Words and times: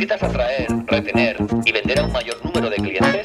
¿Necesitas 0.00 0.30
atraer, 0.30 0.66
retener 0.86 1.36
y 1.66 1.72
vender 1.72 2.00
a 2.00 2.04
un 2.04 2.12
mayor 2.12 2.42
número 2.42 2.70
de 2.70 2.76
clientes? 2.76 3.22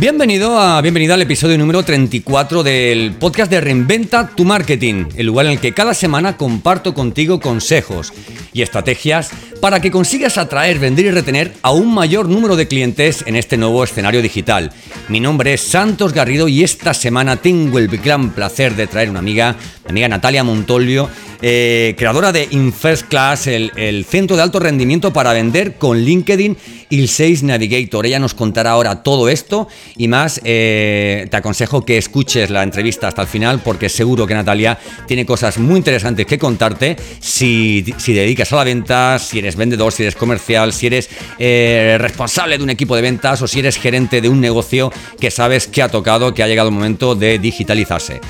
Bienvenido 0.00 0.58
a, 0.58 0.80
bienvenida 0.80 1.14
al 1.14 1.22
episodio 1.22 1.56
número 1.56 1.84
34 1.84 2.64
del 2.64 3.12
podcast 3.12 3.48
de 3.48 3.60
Reinventa 3.60 4.28
tu 4.34 4.44
Marketing, 4.44 5.04
el 5.14 5.26
lugar 5.26 5.46
en 5.46 5.52
el 5.52 5.60
que 5.60 5.72
cada 5.72 5.94
semana 5.94 6.36
comparto 6.36 6.94
contigo 6.94 7.38
consejos 7.38 8.12
y 8.58 8.62
estrategias 8.62 9.30
para 9.60 9.80
que 9.80 9.90
consigas 9.90 10.38
atraer, 10.38 10.78
vender 10.78 11.06
y 11.06 11.10
retener 11.10 11.54
a 11.62 11.72
un 11.72 11.92
mayor 11.94 12.28
número 12.28 12.56
de 12.56 12.68
clientes 12.68 13.24
en 13.26 13.36
este 13.36 13.56
nuevo 13.56 13.82
escenario 13.82 14.22
digital. 14.22 14.72
Mi 15.08 15.20
nombre 15.20 15.54
es 15.54 15.60
Santos 15.62 16.12
Garrido 16.12 16.48
y 16.48 16.62
esta 16.62 16.94
semana 16.94 17.36
tengo 17.36 17.78
el 17.78 17.88
gran 17.88 18.30
placer 18.30 18.76
de 18.76 18.86
traer 18.86 19.10
una 19.10 19.20
amiga, 19.20 19.56
mi 19.84 19.90
amiga 19.90 20.08
Natalia 20.08 20.44
Montolio, 20.44 21.08
eh, 21.40 21.94
creadora 21.96 22.32
de 22.32 22.48
InFirst 22.50 23.06
Class, 23.08 23.46
el, 23.46 24.04
centro 24.08 24.36
de 24.36 24.42
alto 24.42 24.58
rendimiento 24.58 25.12
para 25.12 25.32
vender 25.32 25.76
con 25.76 25.98
LinkedIn 25.98 26.56
y 26.88 27.00
el 27.00 27.08
Sales 27.08 27.44
Navigator. 27.44 28.06
Ella 28.06 28.18
nos 28.18 28.34
contará 28.34 28.72
ahora 28.72 29.02
todo 29.02 29.28
esto 29.28 29.68
y 29.96 30.08
más. 30.08 30.40
Eh, 30.44 31.28
te 31.30 31.36
aconsejo 31.36 31.84
que 31.84 31.96
escuches 31.96 32.50
la 32.50 32.62
entrevista 32.64 33.06
hasta 33.08 33.22
el 33.22 33.28
final 33.28 33.60
porque 33.60 33.88
seguro 33.88 34.26
que 34.26 34.34
Natalia 34.34 34.78
tiene 35.06 35.24
cosas 35.24 35.58
muy 35.58 35.76
interesantes 35.76 36.26
que 36.26 36.38
contarte 36.38 36.96
si, 37.20 37.84
si 37.98 38.12
dedicas 38.12 38.47
a 38.52 38.56
la 38.56 38.64
venta, 38.64 39.18
si 39.18 39.38
eres 39.38 39.56
vendedor, 39.56 39.92
si 39.92 40.02
eres 40.02 40.14
comercial, 40.14 40.72
si 40.72 40.86
eres 40.86 41.10
eh, 41.38 41.96
responsable 42.00 42.58
de 42.58 42.64
un 42.64 42.70
equipo 42.70 42.96
de 42.96 43.02
ventas 43.02 43.42
o 43.42 43.46
si 43.46 43.60
eres 43.60 43.76
gerente 43.76 44.20
de 44.20 44.28
un 44.28 44.40
negocio 44.40 44.92
que 45.20 45.30
sabes 45.30 45.66
que 45.66 45.82
ha 45.82 45.88
tocado, 45.88 46.34
que 46.34 46.42
ha 46.42 46.48
llegado 46.48 46.68
el 46.68 46.74
momento 46.74 47.14
de 47.14 47.38
digitalizarse. 47.38 48.20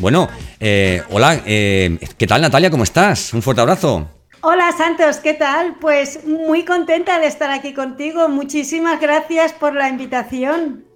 bueno, 0.00 0.28
eh, 0.60 1.02
hola, 1.10 1.42
eh, 1.46 1.98
¿qué 2.16 2.26
tal 2.26 2.42
Natalia? 2.42 2.70
¿Cómo 2.70 2.84
estás? 2.84 3.32
Un 3.32 3.42
fuerte 3.42 3.60
abrazo. 3.60 4.08
Hola 4.40 4.70
Santos, 4.76 5.18
¿qué 5.18 5.34
tal? 5.34 5.76
Pues 5.80 6.24
muy 6.24 6.64
contenta 6.64 7.18
de 7.18 7.26
estar 7.26 7.50
aquí 7.50 7.74
contigo. 7.74 8.28
Muchísimas 8.28 9.00
gracias 9.00 9.52
por 9.52 9.74
la 9.74 9.88
invitación. 9.88 10.87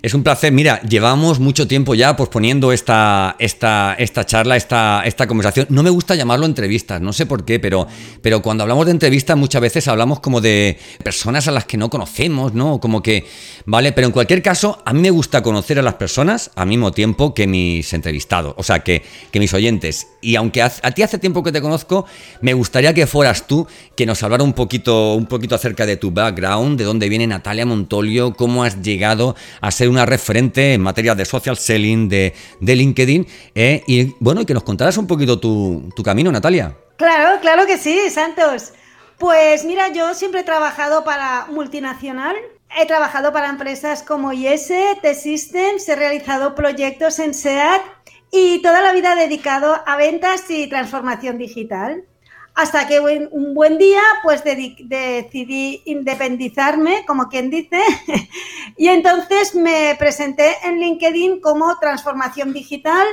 Es 0.00 0.14
un 0.14 0.22
placer. 0.22 0.52
Mira, 0.52 0.80
llevamos 0.82 1.40
mucho 1.40 1.66
tiempo 1.66 1.92
ya 1.94 2.14
posponiendo 2.14 2.70
esta, 2.70 3.34
esta, 3.40 3.96
esta 3.98 4.24
charla, 4.24 4.56
esta, 4.56 5.02
esta 5.04 5.26
conversación. 5.26 5.66
No 5.70 5.82
me 5.82 5.90
gusta 5.90 6.14
llamarlo 6.14 6.46
entrevistas, 6.46 7.00
no 7.00 7.12
sé 7.12 7.26
por 7.26 7.44
qué, 7.44 7.58
pero, 7.58 7.88
pero 8.22 8.40
cuando 8.40 8.62
hablamos 8.62 8.86
de 8.86 8.92
entrevistas 8.92 9.36
muchas 9.36 9.60
veces 9.60 9.88
hablamos 9.88 10.20
como 10.20 10.40
de 10.40 10.78
personas 11.02 11.48
a 11.48 11.50
las 11.50 11.64
que 11.64 11.76
no 11.76 11.90
conocemos, 11.90 12.54
¿no? 12.54 12.78
Como 12.78 13.02
que, 13.02 13.26
¿vale? 13.66 13.90
Pero 13.90 14.06
en 14.06 14.12
cualquier 14.12 14.40
caso, 14.40 14.80
a 14.84 14.92
mí 14.92 15.00
me 15.00 15.10
gusta 15.10 15.42
conocer 15.42 15.80
a 15.80 15.82
las 15.82 15.94
personas 15.94 16.52
al 16.54 16.68
mismo 16.68 16.92
tiempo 16.92 17.34
que 17.34 17.48
mis 17.48 17.92
entrevistados, 17.92 18.54
o 18.56 18.62
sea, 18.62 18.80
que, 18.80 19.02
que 19.32 19.40
mis 19.40 19.52
oyentes. 19.52 20.06
Y 20.20 20.36
aunque 20.36 20.62
a, 20.62 20.70
ti 20.70 21.02
hace 21.02 21.18
tiempo 21.18 21.42
que 21.42 21.50
te 21.50 21.60
conozco, 21.60 22.06
me 22.40 22.52
gustaría 22.52 22.94
que 22.94 23.08
fueras 23.08 23.48
tú 23.48 23.66
que 23.96 24.06
nos 24.06 24.22
hablara 24.22 24.44
un 24.44 24.52
poquito, 24.52 25.14
un 25.14 25.26
poquito 25.26 25.56
acerca 25.56 25.86
de 25.86 25.96
tu 25.96 26.12
background, 26.12 26.78
de 26.78 26.84
dónde 26.84 27.08
viene 27.08 27.26
Natalia 27.26 27.66
Montolio, 27.66 28.34
cómo 28.34 28.62
has 28.62 28.80
llegado 28.80 29.34
a 29.60 29.72
ser 29.72 29.87
una 29.88 30.06
referente 30.06 30.74
en 30.74 30.80
materia 30.80 31.14
de 31.14 31.24
social 31.24 31.56
selling, 31.56 32.08
de, 32.08 32.34
de 32.60 32.76
LinkedIn, 32.76 33.26
eh, 33.54 33.82
y 33.86 34.14
bueno, 34.20 34.44
que 34.46 34.54
nos 34.54 34.62
contaras 34.62 34.96
un 34.96 35.06
poquito 35.06 35.38
tu, 35.38 35.90
tu 35.94 36.02
camino, 36.02 36.30
Natalia. 36.30 36.76
Claro, 36.96 37.40
claro 37.40 37.66
que 37.66 37.78
sí, 37.78 38.10
Santos. 38.10 38.72
Pues 39.18 39.64
mira, 39.64 39.92
yo 39.92 40.14
siempre 40.14 40.40
he 40.40 40.44
trabajado 40.44 41.04
para 41.04 41.46
multinacional, 41.50 42.36
he 42.78 42.86
trabajado 42.86 43.32
para 43.32 43.48
empresas 43.48 44.02
como 44.02 44.32
IS, 44.32 44.72
T-Systems, 45.02 45.88
he 45.88 45.96
realizado 45.96 46.54
proyectos 46.54 47.18
en 47.18 47.34
SEAT 47.34 47.82
y 48.30 48.60
toda 48.62 48.82
la 48.82 48.92
vida 48.92 49.14
dedicado 49.14 49.80
a 49.86 49.96
ventas 49.96 50.50
y 50.50 50.68
transformación 50.68 51.38
digital. 51.38 52.04
Hasta 52.58 52.88
que 52.88 52.98
un 52.98 53.54
buen 53.54 53.78
día 53.78 54.02
pues 54.24 54.42
decidí 54.42 55.80
independizarme, 55.84 57.04
como 57.06 57.28
quien 57.28 57.50
dice, 57.50 57.80
y 58.76 58.88
entonces 58.88 59.54
me 59.54 59.94
presenté 59.96 60.56
en 60.64 60.80
LinkedIn 60.80 61.40
como 61.40 61.78
transformación 61.78 62.52
digital, 62.52 63.06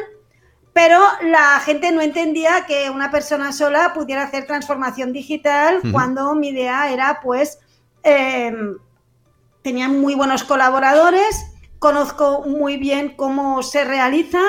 pero 0.74 1.00
la 1.22 1.60
gente 1.60 1.92
no 1.92 2.02
entendía 2.02 2.66
que 2.66 2.90
una 2.90 3.12
persona 3.12 3.52
sola 3.52 3.94
pudiera 3.94 4.24
hacer 4.24 4.48
transformación 4.48 5.14
digital 5.14 5.80
cuando 5.92 6.34
mi 6.34 6.48
idea 6.48 6.92
era 6.92 7.20
pues, 7.22 7.60
em, 8.02 8.80
tenía 9.62 9.90
muy 9.90 10.16
buenos 10.16 10.44
colaboradores, 10.44 11.46
conozco 11.78 12.46
muy 12.48 12.78
bien 12.78 13.16
cómo 13.16 13.62
se 13.62 13.84
realiza 13.84 14.42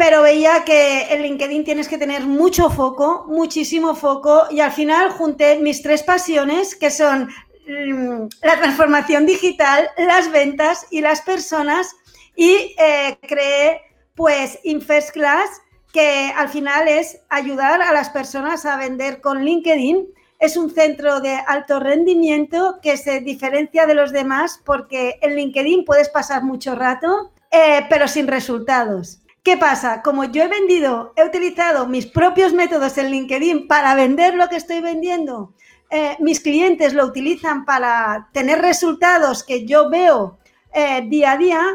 pero 0.00 0.22
veía 0.22 0.64
que 0.64 1.12
en 1.12 1.20
LinkedIn 1.20 1.62
tienes 1.62 1.86
que 1.86 1.98
tener 1.98 2.22
mucho 2.22 2.70
foco, 2.70 3.26
muchísimo 3.28 3.94
foco, 3.94 4.44
y 4.50 4.60
al 4.60 4.72
final 4.72 5.10
junté 5.10 5.58
mis 5.58 5.82
tres 5.82 6.02
pasiones, 6.02 6.74
que 6.74 6.90
son 6.90 7.28
mm, 7.68 8.28
la 8.42 8.58
transformación 8.58 9.26
digital, 9.26 9.90
las 9.98 10.32
ventas 10.32 10.86
y 10.90 11.02
las 11.02 11.20
personas, 11.20 11.94
y 12.34 12.74
eh, 12.78 13.18
creé 13.28 13.82
pues 14.14 14.58
InFirst 14.64 15.10
Class, 15.10 15.60
que 15.92 16.32
al 16.34 16.48
final 16.48 16.88
es 16.88 17.20
ayudar 17.28 17.82
a 17.82 17.92
las 17.92 18.08
personas 18.08 18.64
a 18.64 18.78
vender 18.78 19.20
con 19.20 19.44
LinkedIn. 19.44 20.06
Es 20.38 20.56
un 20.56 20.70
centro 20.70 21.20
de 21.20 21.34
alto 21.46 21.78
rendimiento 21.78 22.78
que 22.80 22.96
se 22.96 23.20
diferencia 23.20 23.84
de 23.84 23.92
los 23.92 24.12
demás 24.12 24.62
porque 24.64 25.18
en 25.20 25.36
LinkedIn 25.36 25.84
puedes 25.84 26.08
pasar 26.08 26.42
mucho 26.42 26.74
rato, 26.74 27.32
eh, 27.50 27.84
pero 27.90 28.08
sin 28.08 28.28
resultados. 28.28 29.20
¿Qué 29.42 29.56
pasa? 29.56 30.02
Como 30.02 30.24
yo 30.24 30.42
he 30.42 30.48
vendido, 30.48 31.14
he 31.16 31.24
utilizado 31.24 31.86
mis 31.86 32.06
propios 32.06 32.52
métodos 32.52 32.98
en 32.98 33.10
LinkedIn 33.10 33.68
para 33.68 33.94
vender 33.94 34.34
lo 34.34 34.48
que 34.48 34.56
estoy 34.56 34.80
vendiendo, 34.80 35.54
eh, 35.90 36.16
mis 36.20 36.40
clientes 36.40 36.92
lo 36.92 37.06
utilizan 37.06 37.64
para 37.64 38.28
tener 38.32 38.60
resultados 38.60 39.42
que 39.42 39.66
yo 39.66 39.88
veo 39.90 40.38
eh, 40.72 41.02
día 41.08 41.32
a 41.32 41.36
día, 41.36 41.66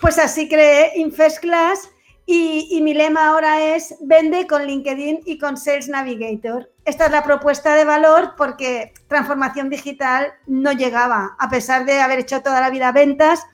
pues 0.00 0.18
así 0.18 0.48
creé 0.48 0.92
Infest 0.96 1.40
Class 1.40 1.90
y, 2.24 2.68
y, 2.70 2.80
mi 2.80 2.94
lema 2.94 3.28
ahora 3.28 3.74
es 3.74 3.96
vende 4.00 4.46
con 4.46 4.64
LinkedIn 4.64 5.20
y 5.26 5.38
con 5.38 5.56
Sales 5.56 5.88
Navigator. 5.88 6.70
Esta 6.84 7.06
es 7.06 7.12
la 7.12 7.24
propuesta 7.24 7.74
de 7.74 7.84
valor 7.84 8.34
porque 8.36 8.94
transformación 9.08 9.68
digital 9.68 10.32
no 10.46 10.72
llegaba, 10.72 11.36
a 11.38 11.50
pesar 11.50 11.84
de 11.84 12.00
haber 12.00 12.20
hecho 12.20 12.42
toda 12.42 12.60
la 12.60 12.70
vida 12.70 12.92
ventas 12.92 13.44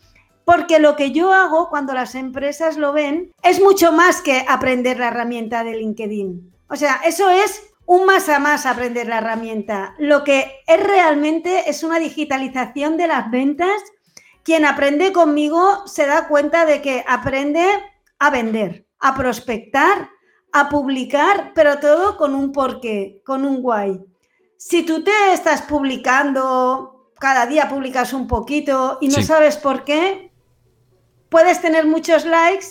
porque 0.44 0.78
lo 0.78 0.96
que 0.96 1.10
yo 1.10 1.32
hago 1.32 1.68
cuando 1.68 1.94
las 1.94 2.14
empresas 2.14 2.76
lo 2.76 2.92
ven 2.92 3.32
es 3.42 3.60
mucho 3.60 3.92
más 3.92 4.20
que 4.20 4.44
aprender 4.48 4.98
la 4.98 5.08
herramienta 5.08 5.64
de 5.64 5.76
LinkedIn. 5.76 6.52
O 6.68 6.76
sea, 6.76 7.00
eso 7.04 7.30
es 7.30 7.62
un 7.86 8.06
más 8.06 8.28
a 8.28 8.38
más 8.38 8.66
aprender 8.66 9.06
la 9.06 9.18
herramienta. 9.18 9.94
Lo 9.98 10.24
que 10.24 10.60
es 10.66 10.82
realmente 10.82 11.68
es 11.68 11.82
una 11.82 11.98
digitalización 11.98 12.96
de 12.96 13.06
las 13.06 13.30
ventas. 13.30 13.82
Quien 14.42 14.64
aprende 14.64 15.12
conmigo 15.12 15.86
se 15.86 16.06
da 16.06 16.28
cuenta 16.28 16.66
de 16.66 16.82
que 16.82 17.04
aprende 17.06 17.66
a 18.18 18.30
vender, 18.30 18.86
a 19.00 19.14
prospectar, 19.14 20.10
a 20.52 20.68
publicar, 20.68 21.52
pero 21.54 21.78
todo 21.78 22.16
con 22.16 22.34
un 22.34 22.52
porqué, 22.52 23.22
con 23.24 23.44
un 23.44 23.62
guay. 23.62 24.00
Si 24.56 24.82
tú 24.82 25.02
te 25.02 25.32
estás 25.32 25.62
publicando, 25.62 27.10
cada 27.18 27.46
día 27.46 27.68
publicas 27.68 28.12
un 28.12 28.26
poquito 28.26 28.98
y 29.00 29.08
no 29.08 29.22
sabes 29.22 29.56
por 29.56 29.84
qué, 29.84 30.33
puedes 31.34 31.60
tener 31.60 31.84
muchos 31.84 32.24
likes, 32.24 32.66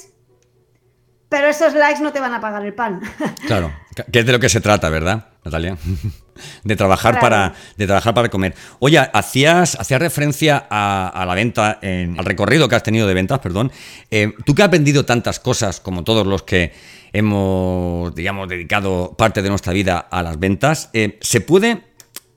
pero 1.28 1.50
esos 1.50 1.74
likes 1.74 2.02
no 2.02 2.14
te 2.14 2.22
van 2.22 2.34
a 2.34 2.40
pagar 2.40 2.66
el 2.66 2.74
pan. 2.74 3.02
Claro, 3.46 3.74
que 4.10 4.20
es 4.20 4.26
de 4.26 4.32
lo 4.32 4.40
que 4.40 4.48
se 4.48 4.62
trata, 4.62 4.88
¿verdad, 4.88 5.34
Natalia? 5.44 5.78
De 6.64 6.76
trabajar, 6.76 7.20
para, 7.20 7.54
de 7.78 7.86
trabajar 7.86 8.14
para 8.16 8.30
comer. 8.30 8.56
Oye, 8.80 8.98
hacías, 8.98 9.78
hacías 9.80 10.02
referencia 10.02 10.66
a, 10.68 11.24
la 11.28 11.36
venta, 11.36 11.80
al 11.82 12.26
recorrido 12.26 12.68
que 12.68 12.76
has 12.76 12.82
tenido 12.82 13.08
de 13.08 13.14
ventas, 13.14 13.38
perdón. 13.38 13.72
Eh, 14.10 14.34
tú 14.44 14.56
que 14.56 14.64
has 14.64 14.72
vendido 14.72 15.06
tantas 15.06 15.40
cosas 15.40 15.80
como 15.80 16.04
todos 16.04 16.26
los 16.26 16.42
que 16.42 16.74
hemos, 17.14 18.16
digamos, 18.16 18.50
dedicado 18.50 19.14
parte 19.16 19.44
de 19.44 19.50
nuestra 19.50 19.74
vida 19.74 20.00
a 20.00 20.24
las 20.24 20.40
ventas, 20.40 20.90
eh, 20.94 21.20
¿se, 21.22 21.40
puede, 21.40 21.84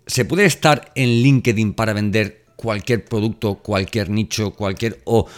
¿se 0.07 0.27
puede 0.27 0.45
estar 0.45 0.93
en 0.95 1.09
LinkedIn 1.23 1.73
para 1.73 1.95
vender 1.95 2.46
cualquier 2.57 3.05
producto, 3.05 3.57
cualquier 3.57 4.11
nicho, 4.11 4.53
cualquier... 4.53 5.01
o, 5.05 5.29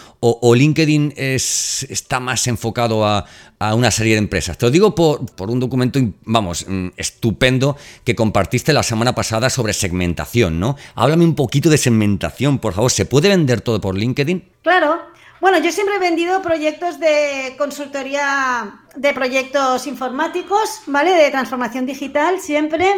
LinkedIn 0.55 1.15
es, 1.17 1.87
está 1.91 2.20
más 2.20 2.47
enfocado 2.47 3.05
a, 3.05 3.26
una 3.75 3.91
serie 3.91 4.15
de 4.15 4.20
empresas. 4.20 4.56
Te 4.56 4.67
lo 4.67 4.70
digo 4.70 4.94
por, 4.94 5.26
por, 5.35 5.50
un 5.50 5.59
documento, 5.61 6.00
vamos, 6.25 6.65
mm, 6.67 6.88
estupendo 6.97 7.76
que 8.05 8.15
compartiste 8.15 8.73
la 8.73 8.85
semana 8.85 9.15
pasada 9.15 9.50
sobre 9.50 9.73
segmentación, 9.73 10.61
¿no? 10.61 10.76
Háblame 10.94 11.25
un 11.25 11.35
poquito 11.35 11.69
de 11.69 11.76
segmentación, 11.76 12.59
por 12.61 12.73
favor. 12.73 12.91
¿Se 12.91 13.05
puede 13.05 13.29
vender 13.29 13.61
todo 13.61 13.81
por 13.81 13.97
LinkedIn? 13.97 14.44
Claro. 14.62 15.00
Bueno, 15.41 15.59
yo 15.59 15.71
siempre 15.71 15.97
he 15.97 16.00
vendido 16.00 16.43
proyectos 16.43 16.99
de 16.99 17.55
consultoría 17.56 18.81
de 18.97 19.12
proyectos 19.12 19.87
informáticos, 19.87 20.82
¿vale? 20.87 21.12
De 21.12 21.31
transformación 21.31 21.87
digital, 21.87 22.41
siempre. 22.41 22.93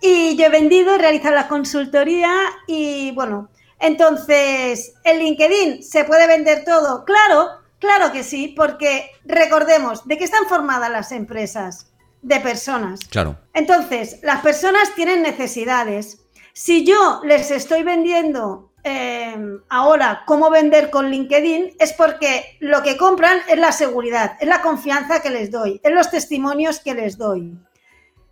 Y 0.00 0.36
yo 0.36 0.46
he 0.46 0.48
vendido, 0.48 0.94
he 0.94 0.98
realizado 0.98 1.36
la 1.36 1.46
consultoría 1.46 2.32
y 2.66 3.12
bueno, 3.12 3.48
entonces, 3.82 4.94
¿en 5.04 5.18
LinkedIn 5.18 5.82
se 5.82 6.04
puede 6.04 6.26
vender 6.26 6.64
todo? 6.64 7.04
Claro, 7.04 7.62
Claro 7.82 8.12
que 8.12 8.22
sí, 8.22 8.54
porque 8.56 9.10
recordemos, 9.24 10.06
¿de 10.06 10.16
qué 10.16 10.22
están 10.22 10.46
formadas 10.46 10.88
las 10.88 11.10
empresas? 11.10 11.88
De 12.22 12.38
personas. 12.38 13.00
Claro. 13.10 13.36
Entonces, 13.54 14.20
las 14.22 14.40
personas 14.40 14.94
tienen 14.94 15.20
necesidades. 15.20 16.20
Si 16.52 16.86
yo 16.86 17.20
les 17.24 17.50
estoy 17.50 17.82
vendiendo 17.82 18.70
eh, 18.84 19.36
ahora 19.68 20.22
cómo 20.26 20.48
vender 20.48 20.90
con 20.90 21.10
LinkedIn, 21.10 21.74
es 21.80 21.92
porque 21.92 22.56
lo 22.60 22.84
que 22.84 22.96
compran 22.96 23.40
es 23.48 23.58
la 23.58 23.72
seguridad, 23.72 24.36
es 24.38 24.46
la 24.46 24.62
confianza 24.62 25.20
que 25.20 25.30
les 25.30 25.50
doy, 25.50 25.80
es 25.82 25.92
los 25.92 26.08
testimonios 26.08 26.78
que 26.78 26.94
les 26.94 27.18
doy. 27.18 27.58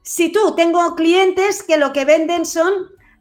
Si 0.02 0.31
tú 0.31 0.55
tengo 0.55 0.94
clientes 0.94 1.64
que 1.64 1.76
lo 1.76 1.93
que 1.93 2.05
venden 2.05 2.47
son 2.47 2.73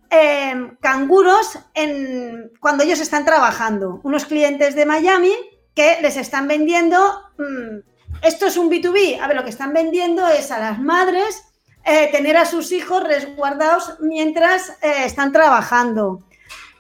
eh, 0.09 0.71
canguros 0.81 1.59
en, 1.73 2.51
cuando 2.59 2.83
ellos 2.83 3.00
están 3.00 3.25
trabajando, 3.25 4.01
unos 4.03 4.25
clientes 4.25 4.75
de 4.75 4.85
Miami 4.85 5.33
que 5.75 5.97
les 6.01 6.17
están 6.17 6.47
vendiendo, 6.47 6.97
mm, 7.38 7.79
esto 8.23 8.47
es 8.47 8.57
un 8.57 8.69
B2B, 8.69 9.19
a 9.21 9.27
ver, 9.27 9.35
lo 9.35 9.44
que 9.44 9.50
están 9.50 9.73
vendiendo 9.73 10.27
es 10.27 10.51
a 10.51 10.59
las 10.59 10.79
madres 10.79 11.44
eh, 11.85 12.09
tener 12.11 12.38
a 12.38 12.45
sus 12.45 12.71
hijos 12.71 13.03
resguardados 13.03 13.95
mientras 14.00 14.69
eh, 14.81 15.06
están 15.06 15.31
trabajando. 15.31 16.21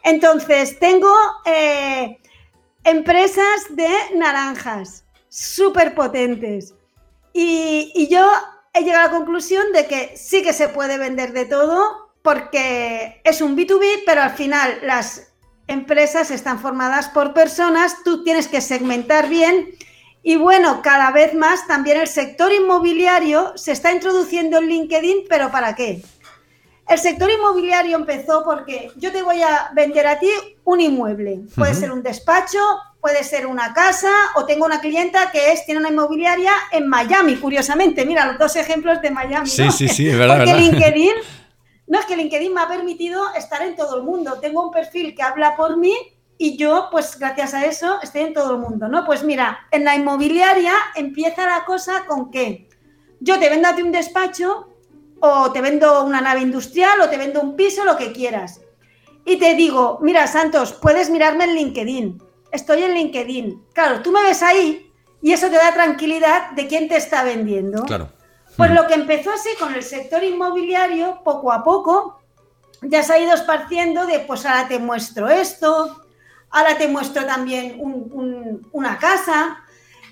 Entonces, 0.03 0.77
tengo 0.79 1.13
eh, 1.45 2.19
empresas 2.83 3.67
de 3.69 3.89
naranjas 4.15 5.05
súper 5.29 5.95
potentes 5.95 6.73
y 7.31 8.07
yo 8.09 8.29
he 8.73 8.83
llegado 8.83 9.03
a 9.03 9.11
la 9.11 9.17
conclusión 9.17 9.71
de 9.71 9.85
que 9.85 10.17
sí 10.17 10.41
que 10.43 10.53
se 10.53 10.67
puede 10.67 10.97
vender 10.97 11.31
de 11.31 11.45
todo 11.45 12.08
porque 12.21 13.21
es 13.23 13.41
un 13.41 13.57
B2B, 13.57 14.03
pero 14.05 14.21
al 14.21 14.31
final 14.31 14.79
las 14.83 15.31
empresas 15.67 16.31
están 16.31 16.59
formadas 16.59 17.09
por 17.09 17.33
personas, 17.33 17.97
tú 18.03 18.23
tienes 18.23 18.47
que 18.47 18.61
segmentar 18.61 19.29
bien 19.29 19.69
y 20.21 20.35
bueno, 20.35 20.81
cada 20.81 21.11
vez 21.11 21.33
más 21.33 21.65
también 21.67 21.99
el 21.99 22.07
sector 22.07 22.51
inmobiliario 22.51 23.53
se 23.55 23.71
está 23.71 23.93
introduciendo 23.93 24.57
en 24.57 24.67
LinkedIn, 24.67 25.25
pero 25.29 25.51
¿para 25.51 25.75
qué? 25.75 26.01
El 26.87 26.97
sector 26.97 27.29
inmobiliario 27.29 27.95
empezó 27.95 28.43
porque 28.43 28.91
yo 28.97 29.11
te 29.11 29.21
voy 29.21 29.41
a 29.43 29.69
vender 29.73 30.07
a 30.07 30.19
ti 30.19 30.29
un 30.63 30.81
inmueble. 30.81 31.41
Puede 31.55 31.75
ser 31.75 31.91
un 31.91 32.01
despacho, 32.01 32.59
puede 32.99 33.23
ser 33.23 33.45
una 33.45 33.73
casa 33.73 34.11
o 34.35 34.45
tengo 34.45 34.65
una 34.65 34.81
clienta 34.81 35.31
que 35.31 35.51
es 35.51 35.65
tiene 35.65 35.79
una 35.79 35.89
inmobiliaria 35.89 36.51
en 36.71 36.87
Miami, 36.87 37.35
curiosamente. 37.35 38.05
Mira, 38.05 38.25
los 38.25 38.39
dos 38.39 38.55
ejemplos 38.55 39.01
de 39.03 39.11
Miami. 39.11 39.47
Sí, 39.47 39.69
sí, 39.71 39.87
sí, 39.87 40.09
es 40.09 40.17
verdad. 40.17 40.37
Porque 40.37 40.53
verdad. 40.53 40.65
LinkedIn 40.65 41.13
no, 41.89 41.99
es 41.99 42.05
que 42.05 42.15
LinkedIn 42.15 42.53
me 42.53 42.61
ha 42.61 42.67
permitido 42.67 43.33
estar 43.33 43.63
en 43.63 43.75
todo 43.75 43.97
el 43.97 44.03
mundo. 44.03 44.39
Tengo 44.39 44.63
un 44.63 44.71
perfil 44.71 45.15
que 45.15 45.23
habla 45.23 45.55
por 45.55 45.75
mí 45.75 45.93
y 46.37 46.55
yo, 46.55 46.87
pues 46.91 47.17
gracias 47.17 47.55
a 47.55 47.65
eso, 47.65 47.99
estoy 48.03 48.21
en 48.21 48.33
todo 48.33 48.51
el 48.51 48.59
mundo, 48.59 48.87
¿no? 48.87 49.05
Pues 49.05 49.23
mira, 49.23 49.67
en 49.71 49.83
la 49.83 49.95
inmobiliaria 49.95 50.73
empieza 50.95 51.47
la 51.47 51.65
cosa 51.65 52.05
con 52.05 52.29
que 52.29 52.69
yo 53.19 53.39
te 53.39 53.49
vendo 53.49 53.67
a 53.67 53.75
ti 53.75 53.81
un 53.81 53.91
despacho 53.91 54.69
o 55.19 55.51
te 55.51 55.61
vendo 55.61 56.05
una 56.05 56.21
nave 56.21 56.41
industrial 56.41 57.01
o 57.01 57.09
te 57.09 57.17
vendo 57.17 57.41
un 57.41 57.55
piso, 57.55 57.83
lo 57.83 57.97
que 57.97 58.11
quieras. 58.11 58.61
Y 59.25 59.37
te 59.37 59.55
digo, 59.55 59.97
mira, 60.01 60.27
Santos, 60.27 60.73
puedes 60.73 61.09
mirarme 61.09 61.45
en 61.45 61.55
LinkedIn. 61.55 62.23
Estoy 62.51 62.83
en 62.83 62.93
LinkedIn. 62.93 63.63
Claro, 63.73 64.01
tú 64.03 64.11
me 64.11 64.21
ves 64.21 64.43
ahí 64.43 64.91
y 65.23 65.31
eso 65.31 65.47
te 65.49 65.55
da 65.55 65.73
tranquilidad 65.73 66.51
de 66.51 66.67
quién 66.67 66.87
te 66.87 66.97
está 66.97 67.23
vendiendo. 67.23 67.83
Claro. 67.85 68.11
Pues 68.59 68.71
lo 68.71 68.87
que 68.87 68.93
empezó 68.93 69.31
así 69.31 69.47
con 69.57 69.73
el 69.73 69.83
sector 69.83 70.21
inmobiliario, 70.21 71.21
poco 71.23 71.53
a 71.53 71.63
poco, 71.63 72.19
ya 72.81 73.03
se 73.03 73.13
ha 73.13 73.19
ido 73.19 73.33
esparciendo 73.33 74.05
de, 74.05 74.19
pues 74.19 74.45
ahora 74.45 74.67
te 74.67 74.79
muestro 74.79 75.29
esto, 75.29 76.03
ahora 76.49 76.77
te 76.77 76.89
muestro 76.89 77.25
también 77.25 77.77
un, 77.79 78.09
un, 78.11 78.67
una 78.73 78.97
casa. 78.97 79.63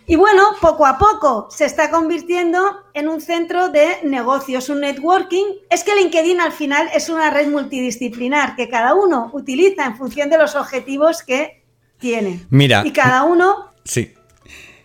Y 0.06 0.16
bueno, 0.16 0.44
poco 0.62 0.86
a 0.86 0.98
poco 0.98 1.50
se 1.52 1.66
está 1.66 1.92
convirtiendo 1.92 2.86
en 2.94 3.10
un 3.10 3.20
centro 3.20 3.68
de 3.68 3.98
negocios, 4.04 4.70
un 4.70 4.80
networking. 4.80 5.44
Es 5.70 5.84
que 5.84 5.94
LinkedIn 5.94 6.40
al 6.40 6.54
final 6.54 6.90
es 6.94 7.10
una 7.10 7.30
red 7.30 7.50
multidisciplinar 7.50 8.56
que 8.56 8.70
cada 8.70 8.94
uno 8.94 9.30
utiliza 9.34 9.84
en 9.84 9.98
función 9.98 10.30
de 10.30 10.38
los 10.38 10.56
objetivos 10.56 11.22
que 11.22 11.66
tiene. 12.00 12.46
Mira. 12.50 12.84
Y 12.86 12.94
cada 12.94 13.24
uno... 13.24 13.72
Sí. 13.84 14.14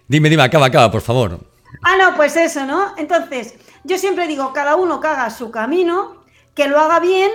Dime, 0.08 0.28
dime, 0.28 0.42
acaba, 0.42 0.66
acaba, 0.66 0.90
por 0.90 1.02
favor. 1.02 1.51
Ah, 1.82 1.96
no, 1.98 2.14
pues 2.16 2.36
eso, 2.36 2.64
¿no? 2.66 2.94
Entonces, 2.96 3.54
yo 3.84 3.98
siempre 3.98 4.26
digo, 4.26 4.52
cada 4.52 4.76
uno 4.76 5.00
que 5.00 5.08
haga 5.08 5.30
su 5.30 5.50
camino, 5.50 6.22
que 6.54 6.68
lo 6.68 6.78
haga 6.78 7.00
bien 7.00 7.30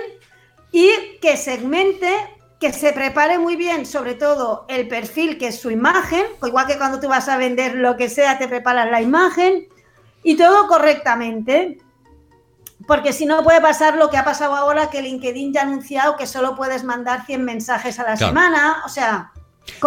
y 0.72 0.90
que 1.20 1.36
segmente, 1.36 2.08
que 2.60 2.72
se 2.72 2.92
prepare 2.92 3.38
muy 3.38 3.56
bien, 3.56 3.86
sobre 3.86 4.14
todo 4.14 4.64
el 4.68 4.88
perfil, 4.88 5.38
que 5.38 5.48
es 5.48 5.60
su 5.60 5.70
imagen, 5.70 6.24
igual 6.44 6.66
que 6.66 6.78
cuando 6.78 6.98
tú 7.00 7.08
vas 7.08 7.28
a 7.28 7.36
vender 7.36 7.74
lo 7.76 7.96
que 7.96 8.08
sea, 8.08 8.38
te 8.38 8.48
preparas 8.48 8.90
la 8.90 9.00
imagen 9.00 9.66
y 10.22 10.36
todo 10.36 10.66
correctamente. 10.66 11.78
Porque 12.86 13.12
si 13.12 13.26
no 13.26 13.42
puede 13.44 13.60
pasar 13.60 13.96
lo 13.96 14.08
que 14.08 14.16
ha 14.16 14.24
pasado 14.24 14.54
ahora, 14.56 14.88
que 14.88 15.02
LinkedIn 15.02 15.52
ya 15.52 15.60
ha 15.60 15.64
anunciado 15.64 16.16
que 16.16 16.26
solo 16.26 16.56
puedes 16.56 16.84
mandar 16.84 17.26
100 17.26 17.44
mensajes 17.44 17.98
a 17.98 18.02
la 18.02 18.14
Claro. 18.16 18.28
semana. 18.28 18.82
O 18.86 18.88
sea, 18.88 19.30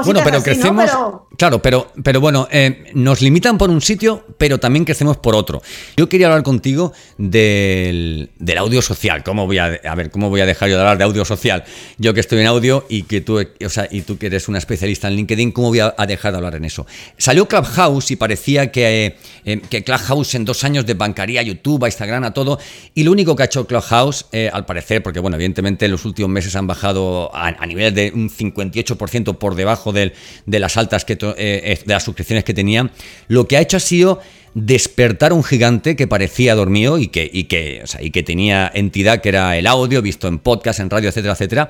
Bueno, 0.03 0.21
pero 0.23 0.37
así, 0.37 0.49
¿no? 0.49 0.53
crecemos. 0.55 0.85
Pero- 0.85 1.27
Claro, 1.37 1.59
pero, 1.61 1.91
pero 2.03 2.21
bueno, 2.21 2.47
eh, 2.51 2.91
nos 2.93 3.21
limitan 3.21 3.57
por 3.57 3.69
un 3.71 3.81
sitio, 3.81 4.23
pero 4.37 4.59
también 4.59 4.85
crecemos 4.85 5.17
por 5.17 5.33
otro. 5.33 5.61
Yo 5.97 6.07
quería 6.07 6.27
hablar 6.27 6.43
contigo 6.43 6.93
del, 7.17 8.29
del 8.37 8.57
audio 8.59 8.81
social. 8.81 9.23
¿Cómo 9.23 9.47
voy 9.47 9.57
a, 9.57 9.79
a 9.83 9.95
ver, 9.95 10.11
cómo 10.11 10.29
voy 10.29 10.41
a 10.41 10.45
dejar 10.45 10.69
yo 10.69 10.75
de 10.75 10.81
hablar 10.81 10.97
de 10.99 11.03
audio 11.05 11.25
social? 11.25 11.63
Yo 11.97 12.13
que 12.13 12.19
estoy 12.19 12.41
en 12.41 12.47
audio 12.47 12.85
y 12.89 13.03
que 13.03 13.21
tú, 13.21 13.39
o 13.39 13.69
sea, 13.69 13.87
y 13.89 14.01
tú 14.01 14.17
que 14.19 14.27
eres 14.27 14.47
una 14.49 14.57
especialista 14.59 15.07
en 15.07 15.15
LinkedIn, 15.15 15.51
¿cómo 15.51 15.69
voy 15.69 15.79
a, 15.79 15.95
a 15.97 16.05
dejar 16.05 16.31
de 16.33 16.37
hablar 16.37 16.55
en 16.55 16.65
eso? 16.65 16.85
Salió 17.17 17.47
Clubhouse 17.47 18.11
y 18.11 18.17
parecía 18.17 18.71
que, 18.71 19.05
eh, 19.07 19.15
eh, 19.45 19.61
que 19.69 19.83
Clubhouse 19.83 20.35
en 20.35 20.45
dos 20.45 20.63
años 20.63 20.85
desbancaría 20.85 21.39
a 21.39 21.43
YouTube, 21.43 21.83
a 21.85 21.87
Instagram, 21.87 22.23
a 22.25 22.33
todo. 22.33 22.59
Y 22.93 23.03
lo 23.03 23.11
único 23.11 23.35
que 23.35 23.43
ha 23.43 23.45
hecho 23.47 23.65
Clubhouse, 23.65 24.27
eh, 24.31 24.49
al 24.53 24.65
parecer, 24.65 25.01
porque 25.01 25.19
bueno, 25.19 25.37
evidentemente 25.37 25.85
en 25.85 25.91
los 25.91 26.05
últimos 26.05 26.29
meses 26.29 26.55
han 26.55 26.67
bajado 26.67 27.33
a, 27.33 27.47
a 27.47 27.65
niveles 27.65 27.95
de 27.95 28.11
un 28.13 28.29
58% 28.29 29.37
por 29.37 29.55
debajo 29.55 29.70
de 29.93 30.59
las 30.59 30.77
altas 30.77 31.05
que 31.05 31.13
eh, 31.13 31.17
eh, 31.37 31.79
de 31.85 31.93
las 31.93 32.03
suscripciones 32.03 32.43
que 32.43 32.53
tenían, 32.53 32.91
lo 33.27 33.47
que 33.47 33.57
ha 33.57 33.61
hecho 33.61 33.77
ha 33.77 33.81
sido 33.81 34.19
despertar 34.53 35.31
un 35.33 35.43
gigante 35.43 35.95
que 35.95 36.07
parecía 36.07 36.55
dormido 36.55 36.97
y 36.97 37.07
que 37.07 38.23
tenía 38.25 38.69
entidad 38.73 39.21
que 39.21 39.29
era 39.29 39.57
el 39.57 39.67
audio, 39.67 40.01
visto 40.01 40.27
en 40.27 40.39
podcast, 40.39 40.79
en 40.79 40.89
radio, 40.89 41.09
etcétera, 41.09 41.33
etcétera. 41.33 41.69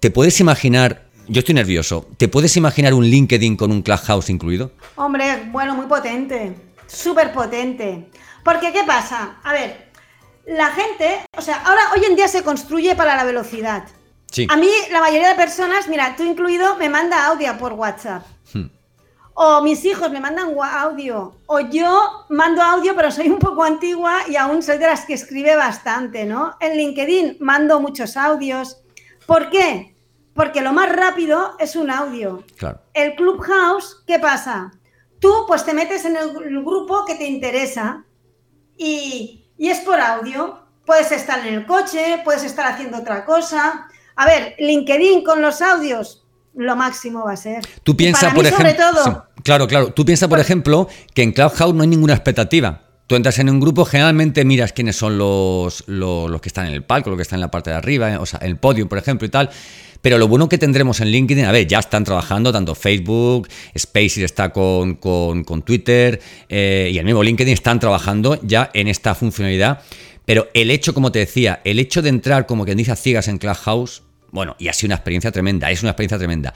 ¿Te 0.00 0.10
puedes 0.10 0.40
imaginar, 0.40 1.06
yo 1.26 1.40
estoy 1.40 1.54
nervioso, 1.54 2.08
¿te 2.16 2.28
puedes 2.28 2.56
imaginar 2.56 2.94
un 2.94 3.04
LinkedIn 3.04 3.56
con 3.56 3.72
un 3.72 3.82
Clubhouse 3.82 4.30
incluido? 4.30 4.72
Hombre, 4.96 5.48
bueno, 5.50 5.74
muy 5.74 5.86
potente, 5.86 6.54
súper 6.86 7.32
potente. 7.32 8.06
Porque, 8.44 8.72
¿qué 8.72 8.84
pasa? 8.86 9.38
A 9.42 9.52
ver, 9.52 9.88
la 10.46 10.70
gente, 10.70 11.20
o 11.36 11.42
sea, 11.42 11.56
ahora 11.56 11.82
hoy 11.94 12.04
en 12.06 12.16
día 12.16 12.28
se 12.28 12.42
construye 12.42 12.94
para 12.96 13.16
la 13.16 13.24
velocidad. 13.24 13.84
Sí. 14.30 14.46
A 14.50 14.56
mí, 14.56 14.68
la 14.90 15.00
mayoría 15.00 15.30
de 15.30 15.34
personas, 15.34 15.88
mira, 15.88 16.14
tú 16.16 16.22
incluido, 16.22 16.76
me 16.76 16.88
manda 16.88 17.26
audio 17.26 17.56
por 17.58 17.72
WhatsApp. 17.72 18.26
Hmm. 18.52 18.66
O 19.34 19.62
mis 19.62 19.84
hijos 19.84 20.10
me 20.10 20.20
mandan 20.20 20.54
audio. 20.60 21.36
O 21.46 21.60
yo 21.60 22.26
mando 22.28 22.60
audio, 22.60 22.96
pero 22.96 23.10
soy 23.10 23.28
un 23.28 23.38
poco 23.38 23.62
antigua 23.62 24.22
y 24.28 24.36
aún 24.36 24.62
soy 24.62 24.78
de 24.78 24.86
las 24.86 25.04
que 25.04 25.14
escribe 25.14 25.54
bastante, 25.54 26.24
¿no? 26.24 26.56
En 26.60 26.76
LinkedIn 26.76 27.36
mando 27.40 27.80
muchos 27.80 28.16
audios. 28.16 28.82
¿Por 29.26 29.48
qué? 29.50 29.96
Porque 30.34 30.60
lo 30.60 30.72
más 30.72 30.90
rápido 30.90 31.56
es 31.58 31.76
un 31.76 31.90
audio. 31.90 32.44
Claro. 32.56 32.80
El 32.94 33.14
Clubhouse, 33.14 34.02
¿qué 34.06 34.18
pasa? 34.18 34.72
Tú 35.20 35.44
pues 35.46 35.64
te 35.64 35.74
metes 35.74 36.04
en 36.04 36.16
el, 36.16 36.30
el 36.42 36.64
grupo 36.64 37.04
que 37.04 37.14
te 37.14 37.26
interesa 37.26 38.04
y, 38.76 39.46
y 39.56 39.68
es 39.68 39.80
por 39.80 40.00
audio. 40.00 40.64
Puedes 40.84 41.12
estar 41.12 41.46
en 41.46 41.54
el 41.54 41.66
coche, 41.66 42.22
puedes 42.24 42.44
estar 42.44 42.66
haciendo 42.66 42.98
otra 42.98 43.24
cosa. 43.24 43.87
A 44.18 44.26
ver, 44.26 44.56
LinkedIn 44.58 45.22
con 45.22 45.40
los 45.40 45.62
audios, 45.62 46.24
lo 46.56 46.74
máximo 46.74 47.24
va 47.24 47.34
a 47.34 47.36
ser. 47.36 47.64
Tú 47.84 47.96
piensas, 47.96 48.34
por 48.34 48.44
ejemplo. 48.44 49.04
Sí, 49.04 49.10
claro, 49.44 49.68
claro. 49.68 49.92
Tú 49.92 50.04
piensas, 50.04 50.28
por 50.28 50.40
ejemplo, 50.40 50.88
que 51.14 51.22
en 51.22 51.30
Clubhouse 51.30 51.72
no 51.72 51.82
hay 51.82 51.88
ninguna 51.88 52.14
expectativa. 52.14 52.82
Tú 53.06 53.14
entras 53.14 53.38
en 53.38 53.48
un 53.48 53.60
grupo, 53.60 53.84
generalmente 53.84 54.44
miras 54.44 54.72
quiénes 54.72 54.96
son 54.96 55.18
los, 55.18 55.84
los, 55.86 56.28
los 56.28 56.40
que 56.40 56.48
están 56.48 56.66
en 56.66 56.74
el 56.74 56.82
palco, 56.82 57.10
los 57.10 57.16
que 57.16 57.22
están 57.22 57.36
en 57.36 57.42
la 57.42 57.50
parte 57.52 57.70
de 57.70 57.76
arriba, 57.76 58.10
eh, 58.10 58.16
o 58.16 58.26
sea, 58.26 58.40
el 58.40 58.56
podio, 58.56 58.88
por 58.88 58.98
ejemplo, 58.98 59.24
y 59.24 59.30
tal. 59.30 59.50
Pero 60.02 60.18
lo 60.18 60.26
bueno 60.26 60.48
que 60.48 60.58
tendremos 60.58 61.00
en 61.00 61.12
LinkedIn, 61.12 61.44
a 61.44 61.52
ver, 61.52 61.68
ya 61.68 61.78
están 61.78 62.02
trabajando 62.02 62.52
tanto 62.52 62.74
Facebook, 62.74 63.48
Spaces 63.78 64.18
está 64.18 64.50
con, 64.50 64.96
con, 64.96 65.44
con 65.44 65.62
Twitter 65.62 66.20
eh, 66.48 66.90
y 66.92 66.98
el 66.98 67.04
mismo 67.04 67.22
LinkedIn 67.22 67.54
están 67.54 67.78
trabajando 67.78 68.36
ya 68.42 68.68
en 68.74 68.88
esta 68.88 69.14
funcionalidad. 69.14 69.80
Pero 70.24 70.48
el 70.54 70.72
hecho, 70.72 70.92
como 70.92 71.12
te 71.12 71.20
decía, 71.20 71.60
el 71.64 71.78
hecho 71.78 72.02
de 72.02 72.08
entrar 72.08 72.46
como 72.46 72.64
quien 72.64 72.76
dice 72.76 72.90
a 72.90 72.96
ciegas 72.96 73.28
en 73.28 73.38
Clubhouse, 73.38 74.02
bueno, 74.30 74.56
y 74.58 74.68
ha 74.68 74.72
sido 74.72 74.88
una 74.88 74.96
experiencia 74.96 75.32
tremenda, 75.32 75.70
es 75.70 75.82
una 75.82 75.90
experiencia 75.90 76.18
tremenda. 76.18 76.54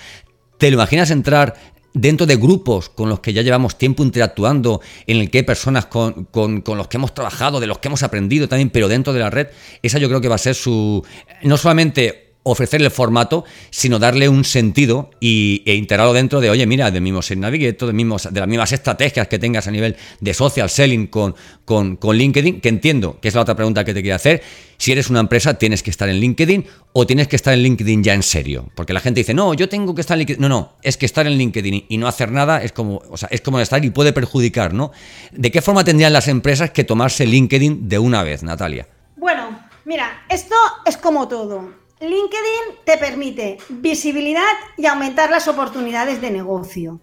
¿Te 0.58 0.70
lo 0.70 0.74
imaginas 0.74 1.10
entrar 1.10 1.54
dentro 1.94 2.26
de 2.26 2.36
grupos 2.36 2.88
con 2.88 3.08
los 3.08 3.20
que 3.20 3.32
ya 3.32 3.42
llevamos 3.42 3.76
tiempo 3.76 4.02
interactuando, 4.02 4.80
en 5.06 5.18
el 5.18 5.30
que 5.30 5.38
hay 5.38 5.44
personas 5.44 5.86
con, 5.86 6.24
con, 6.26 6.62
con, 6.62 6.78
los 6.78 6.88
que 6.88 6.96
hemos 6.96 7.14
trabajado, 7.14 7.60
de 7.60 7.66
los 7.66 7.78
que 7.78 7.88
hemos 7.88 8.02
aprendido 8.02 8.48
también, 8.48 8.70
pero 8.70 8.88
dentro 8.88 9.12
de 9.12 9.20
la 9.20 9.30
red? 9.30 9.48
Esa 9.82 9.98
yo 9.98 10.08
creo 10.08 10.20
que 10.20 10.28
va 10.28 10.36
a 10.36 10.38
ser 10.38 10.54
su... 10.54 11.04
No 11.42 11.56
solamente 11.56 12.31
ofrecer 12.44 12.82
el 12.82 12.90
formato, 12.90 13.44
sino 13.70 13.98
darle 13.98 14.28
un 14.28 14.44
sentido 14.44 15.10
y, 15.20 15.62
e 15.64 15.74
integrarlo 15.74 16.12
dentro 16.12 16.40
de, 16.40 16.50
oye, 16.50 16.66
mira, 16.66 16.90
de 16.90 17.00
mismos 17.00 17.30
en 17.30 17.40
Navigator, 17.40 17.86
de, 17.86 17.92
mismos, 17.92 18.28
de 18.32 18.40
las 18.40 18.48
mismas 18.48 18.72
estrategias 18.72 19.28
que 19.28 19.38
tengas 19.38 19.68
a 19.68 19.70
nivel 19.70 19.96
de 20.20 20.34
social 20.34 20.68
selling 20.68 21.06
con, 21.06 21.34
con, 21.64 21.96
con, 21.96 22.16
LinkedIn, 22.16 22.60
que 22.60 22.68
entiendo, 22.68 23.18
que 23.20 23.28
es 23.28 23.34
la 23.34 23.42
otra 23.42 23.54
pregunta 23.54 23.84
que 23.84 23.94
te 23.94 24.00
quería 24.00 24.16
hacer, 24.16 24.42
si 24.76 24.90
eres 24.90 25.10
una 25.10 25.20
empresa 25.20 25.54
tienes 25.54 25.82
que 25.82 25.90
estar 25.90 26.08
en 26.08 26.16
LinkedIn 26.16 26.66
o 26.92 27.06
tienes 27.06 27.28
que 27.28 27.36
estar 27.36 27.54
en 27.54 27.62
LinkedIn 27.62 28.02
ya 28.02 28.14
en 28.14 28.24
serio, 28.24 28.68
porque 28.74 28.92
la 28.92 29.00
gente 29.00 29.20
dice, 29.20 29.34
no, 29.34 29.54
yo 29.54 29.68
tengo 29.68 29.94
que 29.94 30.00
estar 30.00 30.16
en 30.16 30.20
LinkedIn, 30.20 30.40
no, 30.40 30.48
no, 30.48 30.72
es 30.82 30.96
que 30.96 31.06
estar 31.06 31.26
en 31.26 31.34
LinkedIn 31.34 31.86
y 31.88 31.98
no 31.98 32.08
hacer 32.08 32.32
nada 32.32 32.62
es 32.62 32.72
como, 32.72 33.02
o 33.08 33.16
sea, 33.16 33.28
es 33.30 33.40
como 33.40 33.60
estar 33.60 33.84
y 33.84 33.90
puede 33.90 34.12
perjudicar, 34.12 34.74
¿no? 34.74 34.90
¿De 35.30 35.52
qué 35.52 35.62
forma 35.62 35.84
tendrían 35.84 36.12
las 36.12 36.26
empresas 36.26 36.70
que 36.72 36.82
tomarse 36.82 37.24
LinkedIn 37.24 37.88
de 37.88 37.98
una 38.00 38.24
vez, 38.24 38.42
Natalia? 38.42 38.88
Bueno, 39.16 39.60
mira, 39.84 40.24
esto 40.28 40.56
es 40.84 40.96
como 40.96 41.28
todo 41.28 41.81
LinkedIn 42.02 42.84
te 42.84 42.98
permite 42.98 43.58
visibilidad 43.68 44.42
y 44.76 44.86
aumentar 44.86 45.30
las 45.30 45.46
oportunidades 45.46 46.20
de 46.20 46.32
negocio. 46.32 47.00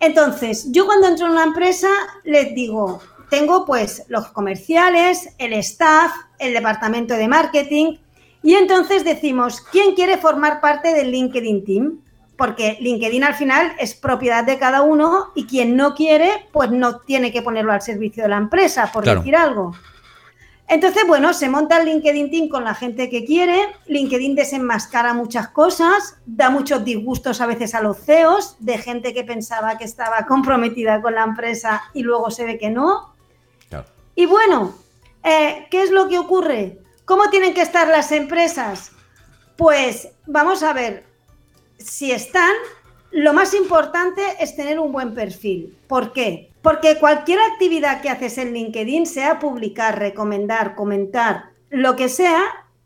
Entonces, 0.00 0.72
yo 0.72 0.86
cuando 0.86 1.06
entro 1.06 1.26
en 1.26 1.32
una 1.32 1.44
empresa 1.44 1.88
les 2.24 2.54
digo, 2.54 3.00
tengo 3.28 3.66
pues 3.66 4.04
los 4.08 4.28
comerciales, 4.28 5.28
el 5.38 5.52
staff, 5.54 6.12
el 6.38 6.54
departamento 6.54 7.14
de 7.14 7.28
marketing 7.28 7.98
y 8.42 8.54
entonces 8.54 9.04
decimos, 9.04 9.60
¿quién 9.70 9.94
quiere 9.94 10.16
formar 10.16 10.60
parte 10.60 10.94
del 10.94 11.10
LinkedIn 11.10 11.64
Team? 11.64 12.00
Porque 12.36 12.78
LinkedIn 12.80 13.22
al 13.24 13.34
final 13.34 13.72
es 13.78 13.94
propiedad 13.94 14.44
de 14.44 14.58
cada 14.58 14.80
uno 14.82 15.26
y 15.34 15.46
quien 15.46 15.76
no 15.76 15.94
quiere, 15.94 16.48
pues 16.52 16.70
no 16.70 17.00
tiene 17.00 17.30
que 17.30 17.42
ponerlo 17.42 17.72
al 17.72 17.82
servicio 17.82 18.22
de 18.22 18.30
la 18.30 18.38
empresa, 18.38 18.90
por 18.90 19.04
decir 19.04 19.36
algo. 19.36 19.72
Entonces, 20.72 21.02
bueno, 21.06 21.34
se 21.34 21.50
monta 21.50 21.76
el 21.76 21.84
LinkedIn 21.84 22.30
Team 22.30 22.48
con 22.48 22.64
la 22.64 22.74
gente 22.74 23.10
que 23.10 23.26
quiere. 23.26 23.60
LinkedIn 23.88 24.34
desenmascara 24.34 25.12
muchas 25.12 25.48
cosas, 25.48 26.16
da 26.24 26.48
muchos 26.48 26.82
disgustos 26.82 27.42
a 27.42 27.46
veces 27.46 27.74
a 27.74 27.82
los 27.82 27.98
CEOs 27.98 28.56
de 28.58 28.78
gente 28.78 29.12
que 29.12 29.22
pensaba 29.22 29.76
que 29.76 29.84
estaba 29.84 30.24
comprometida 30.24 31.02
con 31.02 31.14
la 31.14 31.24
empresa 31.24 31.82
y 31.92 32.02
luego 32.02 32.30
se 32.30 32.46
ve 32.46 32.56
que 32.56 32.70
no. 32.70 33.14
Y 34.14 34.24
bueno, 34.24 34.74
eh, 35.22 35.66
¿qué 35.70 35.82
es 35.82 35.90
lo 35.90 36.08
que 36.08 36.18
ocurre? 36.18 36.78
¿Cómo 37.04 37.28
tienen 37.28 37.52
que 37.52 37.60
estar 37.60 37.88
las 37.88 38.10
empresas? 38.10 38.92
Pues 39.58 40.08
vamos 40.26 40.62
a 40.62 40.72
ver, 40.72 41.04
si 41.76 42.12
están, 42.12 42.54
lo 43.10 43.34
más 43.34 43.52
importante 43.52 44.22
es 44.40 44.56
tener 44.56 44.78
un 44.78 44.90
buen 44.90 45.12
perfil. 45.12 45.76
¿Por 45.86 46.14
qué? 46.14 46.51
Porque 46.62 46.98
cualquier 46.98 47.40
actividad 47.40 48.00
que 48.00 48.08
haces 48.08 48.38
en 48.38 48.52
LinkedIn, 48.54 49.06
sea 49.06 49.38
publicar, 49.38 49.98
recomendar, 49.98 50.74
comentar, 50.74 51.50
lo 51.70 51.96
que 51.96 52.08
sea, 52.08 52.40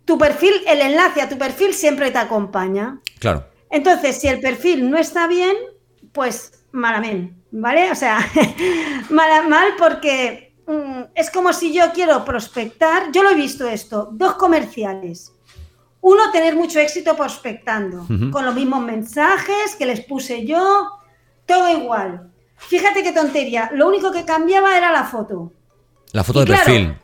tu 0.04 0.16
perfil, 0.16 0.54
el 0.66 0.80
enlace 0.80 1.20
a 1.20 1.28
tu 1.28 1.36
perfil 1.36 1.74
siempre 1.74 2.10
te 2.10 2.18
acompaña. 2.18 3.00
Claro. 3.18 3.44
Entonces, 3.70 4.18
si 4.18 4.28
el 4.28 4.40
perfil 4.40 4.90
no 4.90 4.96
está 4.96 5.26
bien, 5.26 5.54
pues 6.12 6.52
malamente, 6.72 7.34
¿vale? 7.50 7.90
O 7.90 7.94
sea, 7.94 8.18
mal, 9.10 9.48
mal 9.48 9.68
porque 9.76 10.54
mm, 10.66 11.02
es 11.14 11.30
como 11.30 11.52
si 11.52 11.72
yo 11.72 11.92
quiero 11.92 12.24
prospectar, 12.24 13.10
yo 13.12 13.22
lo 13.22 13.30
he 13.30 13.34
visto 13.34 13.68
esto, 13.68 14.08
dos 14.12 14.34
comerciales. 14.34 15.32
Uno, 16.00 16.30
tener 16.30 16.54
mucho 16.54 16.78
éxito 16.78 17.16
prospectando, 17.16 18.06
con 18.30 18.44
los 18.44 18.54
mismos 18.54 18.80
mensajes 18.80 19.74
que 19.76 19.86
les 19.86 20.02
puse 20.02 20.46
yo, 20.46 20.88
todo 21.46 21.68
igual. 21.68 22.30
Fíjate 22.56 23.02
qué 23.02 23.12
tontería. 23.12 23.70
Lo 23.72 23.86
único 23.86 24.10
que 24.10 24.24
cambiaba 24.24 24.76
era 24.76 24.90
la 24.90 25.04
foto. 25.04 25.52
La 26.12 26.24
foto 26.24 26.40
de 26.40 26.46
perfil. 26.46 26.98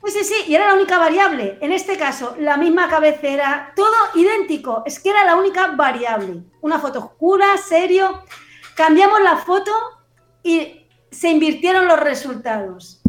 pues 0.00 0.14
sí, 0.14 0.24
sí, 0.24 0.34
y 0.48 0.54
era 0.54 0.68
la 0.68 0.74
única 0.74 0.98
variable. 0.98 1.58
En 1.60 1.72
este 1.72 1.96
caso, 1.96 2.36
la 2.38 2.56
misma 2.56 2.88
cabecera, 2.88 3.72
todo 3.74 3.94
idéntico. 4.14 4.82
Es 4.86 5.00
que 5.00 5.10
era 5.10 5.24
la 5.24 5.36
única 5.36 5.68
variable. 5.68 6.42
Una 6.60 6.78
foto 6.78 6.98
oscura, 6.98 7.56
serio. 7.56 8.22
Cambiamos 8.76 9.20
la 9.22 9.36
foto 9.36 9.72
y 10.42 10.86
se 11.10 11.30
invirtieron 11.30 11.86
los 11.86 12.00
resultados. 12.00 13.00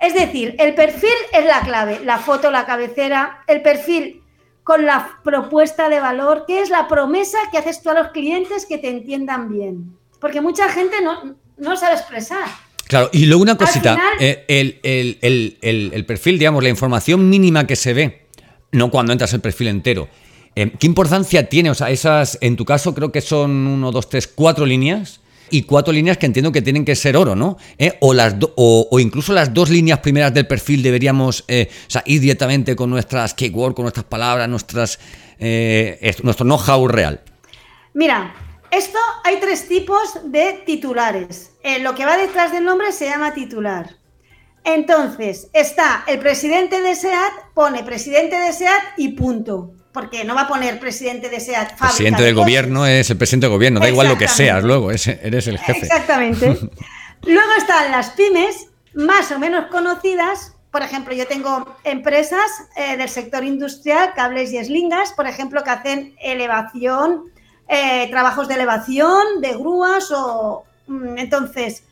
Es 0.00 0.14
decir, 0.14 0.56
el 0.58 0.74
perfil 0.74 1.12
es 1.32 1.44
la 1.44 1.60
clave. 1.60 2.00
La 2.04 2.18
foto, 2.18 2.50
la 2.50 2.64
cabecera, 2.64 3.44
el 3.46 3.62
perfil 3.62 4.22
con 4.64 4.86
la 4.86 5.18
propuesta 5.22 5.88
de 5.88 6.00
valor, 6.00 6.44
que 6.46 6.60
es 6.60 6.70
la 6.70 6.88
promesa 6.88 7.38
que 7.50 7.58
haces 7.58 7.82
tú 7.82 7.90
a 7.90 7.94
los 7.94 8.08
clientes 8.08 8.66
que 8.66 8.78
te 8.78 8.88
entiendan 8.88 9.50
bien 9.50 9.99
porque 10.20 10.40
mucha 10.40 10.68
gente 10.68 10.96
no, 11.02 11.36
no 11.56 11.76
sabe 11.76 11.94
expresar. 11.94 12.44
Claro, 12.90 13.08
y 13.12 13.26
luego 13.26 13.42
una 13.42 13.56
cosita, 13.56 13.96
eh, 14.18 14.44
el, 14.48 16.04
perfil, 16.06 16.40
digamos, 16.40 16.60
la 16.60 16.70
información 16.70 17.28
mínima 17.28 17.64
que 17.64 17.76
se 17.76 17.94
ve, 17.94 18.26
no 18.72 18.90
cuando 18.90 19.12
entras 19.12 19.32
el 19.32 19.40
perfil 19.40 19.68
entero, 19.68 20.08
eh, 20.56 20.72
¿qué 20.76 20.88
importancia 20.88 21.48
tiene? 21.48 21.70
O 21.70 21.74
sea, 21.74 21.90
esas, 21.90 22.36
en 22.40 22.56
tu 22.56 22.64
caso 22.64 22.92
creo 22.92 23.12
que 23.12 23.20
son 23.20 23.52
uno, 23.52 23.92
dos, 23.92 24.08
tres, 24.08 24.26
cuatro 24.26 24.66
líneas, 24.66 25.20
y 25.52 25.62
cuatro 25.62 25.92
líneas 25.92 26.16
que 26.16 26.26
entiendo 26.26 26.50
que 26.50 26.62
tienen 26.62 26.84
que 26.84 26.96
ser 26.96 27.16
oro, 27.16 27.36
¿no? 27.36 27.58
Eh, 27.78 27.96
o, 28.00 28.12
las 28.12 28.36
o, 28.56 28.88
incluso 29.00 29.32
las 29.32 29.54
dos 29.54 29.70
líneas 29.70 30.00
primeras 30.00 30.34
del 30.34 30.48
perfil 30.48 30.82
deberíamos 30.82 31.44
ir 31.48 32.20
directamente 32.20 32.74
con 32.74 32.90
nuestras 32.90 33.34
keywords, 33.34 33.74
con 33.74 33.84
nuestras 33.84 34.06
palabras, 34.06 34.48
nuestras, 34.48 34.98
nuestro 36.22 36.44
know-how 36.44 36.88
real. 36.88 37.20
Mira, 37.94 38.32
esto 38.70 38.98
hay 39.24 39.38
tres 39.40 39.68
tipos 39.68 40.18
de 40.24 40.62
titulares. 40.64 41.52
Eh, 41.62 41.80
lo 41.80 41.94
que 41.94 42.04
va 42.04 42.16
detrás 42.16 42.52
del 42.52 42.64
nombre 42.64 42.92
se 42.92 43.06
llama 43.06 43.34
titular. 43.34 43.96
Entonces, 44.64 45.48
está 45.52 46.04
el 46.06 46.18
presidente 46.18 46.80
de 46.80 46.94
SEAT, 46.94 47.32
pone 47.54 47.82
presidente 47.82 48.38
de 48.38 48.52
SEAT 48.52 48.82
y 48.96 49.08
punto. 49.10 49.72
Porque 49.92 50.22
no 50.24 50.36
va 50.36 50.42
a 50.42 50.48
poner 50.48 50.78
presidente 50.78 51.28
de 51.28 51.40
SEAT. 51.40 51.76
Presidente 51.76 52.22
del 52.22 52.34
gobierno 52.34 52.86
es 52.86 53.10
el 53.10 53.16
presidente 53.16 53.46
del 53.46 53.54
gobierno, 53.54 53.80
da 53.80 53.88
igual 53.88 54.08
lo 54.08 54.18
que 54.18 54.28
seas 54.28 54.62
luego, 54.62 54.90
eres 54.92 55.06
el 55.48 55.58
jefe. 55.58 55.86
Exactamente. 55.86 56.46
luego 57.22 57.52
están 57.58 57.90
las 57.90 58.10
pymes, 58.10 58.68
más 58.94 59.32
o 59.32 59.38
menos 59.38 59.66
conocidas. 59.66 60.54
Por 60.70 60.82
ejemplo, 60.82 61.12
yo 61.12 61.26
tengo 61.26 61.74
empresas 61.82 62.48
eh, 62.76 62.96
del 62.96 63.08
sector 63.08 63.42
industrial, 63.42 64.12
cables 64.14 64.52
y 64.52 64.58
eslingas, 64.58 65.12
por 65.12 65.26
ejemplo, 65.26 65.64
que 65.64 65.70
hacen 65.70 66.14
elevación, 66.22 67.24
eh, 67.72 68.08
trabajos 68.10 68.48
de 68.48 68.54
elevación, 68.54 69.40
de 69.40 69.52
grúas 69.52 70.10
o... 70.10 70.64
Mm, 70.88 71.18
entonces, 71.18 71.84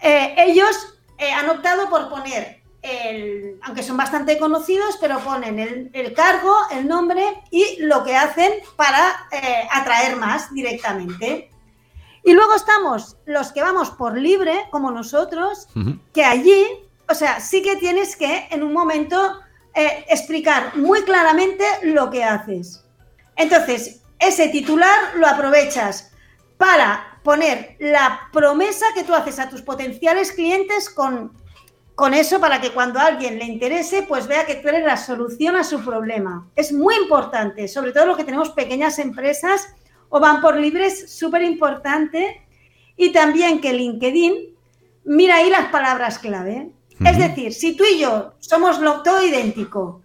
eh, 0.00 0.36
ellos 0.38 0.94
eh, 1.18 1.32
han 1.32 1.50
optado 1.50 1.90
por 1.90 2.08
poner, 2.08 2.62
el, 2.80 3.58
aunque 3.64 3.82
son 3.82 3.96
bastante 3.96 4.38
conocidos, 4.38 4.96
pero 5.00 5.18
ponen 5.18 5.90
el, 5.92 6.12
cargo, 6.14 6.54
el 6.70 6.86
nombre 6.86 7.42
y 7.50 7.78
lo 7.80 8.04
que 8.04 8.14
hacen 8.14 8.52
para 8.76 9.26
atraer 9.72 10.14
más 10.14 10.54
directamente. 10.54 11.50
Y 12.22 12.32
luego 12.32 12.54
estamos 12.54 13.16
los 13.26 13.50
que 13.50 13.62
vamos 13.62 13.90
por 13.90 14.16
libre, 14.16 14.68
como 14.70 14.92
nosotros, 14.92 15.66
que 16.12 16.24
allí, 16.24 16.64
o 17.08 17.14
sea, 17.14 17.40
sí 17.40 17.62
que 17.62 17.74
tienes 17.74 18.14
que 18.14 18.46
en 18.52 18.62
un 18.62 18.72
momento 18.72 19.40
explicar 19.74 20.76
muy 20.76 21.02
claramente 21.02 21.64
lo 21.82 22.10
que 22.10 22.22
haces. 22.22 22.84
Entonces, 23.34 24.02
ese 24.18 24.48
titular 24.48 25.16
lo 25.16 25.26
aprovechas 25.26 26.12
para 26.56 27.20
poner 27.22 27.76
la 27.80 28.28
promesa 28.32 28.86
que 28.94 29.04
tú 29.04 29.14
haces 29.14 29.38
a 29.38 29.48
tus 29.50 29.62
potenciales 29.62 30.32
clientes 30.32 30.88
con, 30.88 31.32
con 31.94 32.14
eso 32.14 32.40
para 32.40 32.60
que 32.60 32.70
cuando 32.70 33.00
a 33.00 33.06
alguien 33.06 33.38
le 33.38 33.44
interese, 33.44 34.02
pues 34.02 34.26
vea 34.26 34.46
que 34.46 34.56
tú 34.56 34.68
eres 34.68 34.84
la 34.84 34.96
solución 34.96 35.56
a 35.56 35.64
su 35.64 35.84
problema. 35.84 36.48
Es 36.54 36.72
muy 36.72 36.94
importante, 36.96 37.68
sobre 37.68 37.92
todo 37.92 38.06
los 38.06 38.16
que 38.16 38.24
tenemos 38.24 38.50
pequeñas 38.50 38.98
empresas 38.98 39.68
o 40.08 40.20
van 40.20 40.40
por 40.40 40.56
libres, 40.56 41.12
súper 41.12 41.42
importante. 41.42 42.46
Y 42.96 43.12
también 43.12 43.60
que 43.60 43.72
LinkedIn 43.72 44.56
mira 45.04 45.36
ahí 45.36 45.50
las 45.50 45.66
palabras 45.66 46.18
clave. 46.18 46.70
Es 47.04 47.18
decir, 47.18 47.52
si 47.52 47.76
tú 47.76 47.84
y 47.84 47.98
yo 47.98 48.34
somos 48.38 48.80
lo, 48.80 49.02
todo 49.02 49.24
idéntico, 49.24 50.02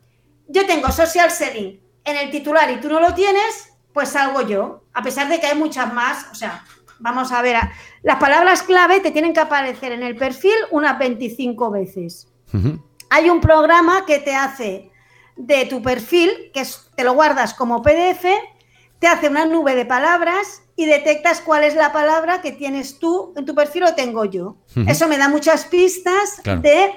yo 0.48 0.66
tengo 0.66 0.92
social 0.92 1.32
selling 1.32 1.80
en 2.04 2.18
el 2.18 2.32
titular 2.32 2.70
y 2.72 2.82
tú 2.82 2.90
no 2.90 3.00
lo 3.00 3.14
tienes, 3.14 3.71
pues 3.94 4.10
salgo 4.10 4.42
yo, 4.42 4.84
a 4.94 5.02
pesar 5.02 5.28
de 5.30 5.40
que 5.40 5.48
hay 5.48 5.58
muchas 5.58 5.94
más, 5.94 6.28
o 6.32 6.36
sea, 6.36 6.64
vamos 7.00 7.32
a 7.32 7.42
ver, 7.42 7.58
las 8.04 8.18
palabras 8.18 8.64
clave 8.64 9.00
te 9.00 9.12
tienen 9.12 9.34
que 9.34 9.40
aparecer 9.40 9.92
en 9.92 10.04
el 10.04 10.16
perfil 10.16 10.56
unas 10.70 10.98
25 10.98 11.72
veces. 11.72 12.28
Hay 13.10 13.30
un 13.30 13.42
programa 13.42 14.06
que 14.06 14.20
te 14.20 14.36
hace 14.36 14.92
de 15.36 15.66
tu 15.66 15.82
perfil, 15.82 16.52
que 16.54 16.66
te 16.96 17.04
lo 17.04 17.14
guardas 17.14 17.54
como 17.54 17.82
PDF, 17.82 18.26
te 19.00 19.08
hace 19.08 19.30
una 19.30 19.46
nube 19.46 19.76
de 19.76 19.86
palabras 19.86 20.64
y 20.76 20.86
detectas 20.86 21.42
cuál 21.42 21.64
es 21.64 21.76
la 21.76 21.92
palabra 21.92 22.42
que 22.42 22.52
tienes 22.52 23.00
tú 23.00 23.34
en 23.36 23.46
tu 23.46 23.56
perfil 23.56 23.84
o 23.84 23.96
tengo 23.96 24.26
yo. 24.26 24.58
Eso 24.88 25.08
me 25.08 25.18
da 25.18 25.28
muchas 25.28 25.66
pistas 25.66 26.42
de 26.44 26.94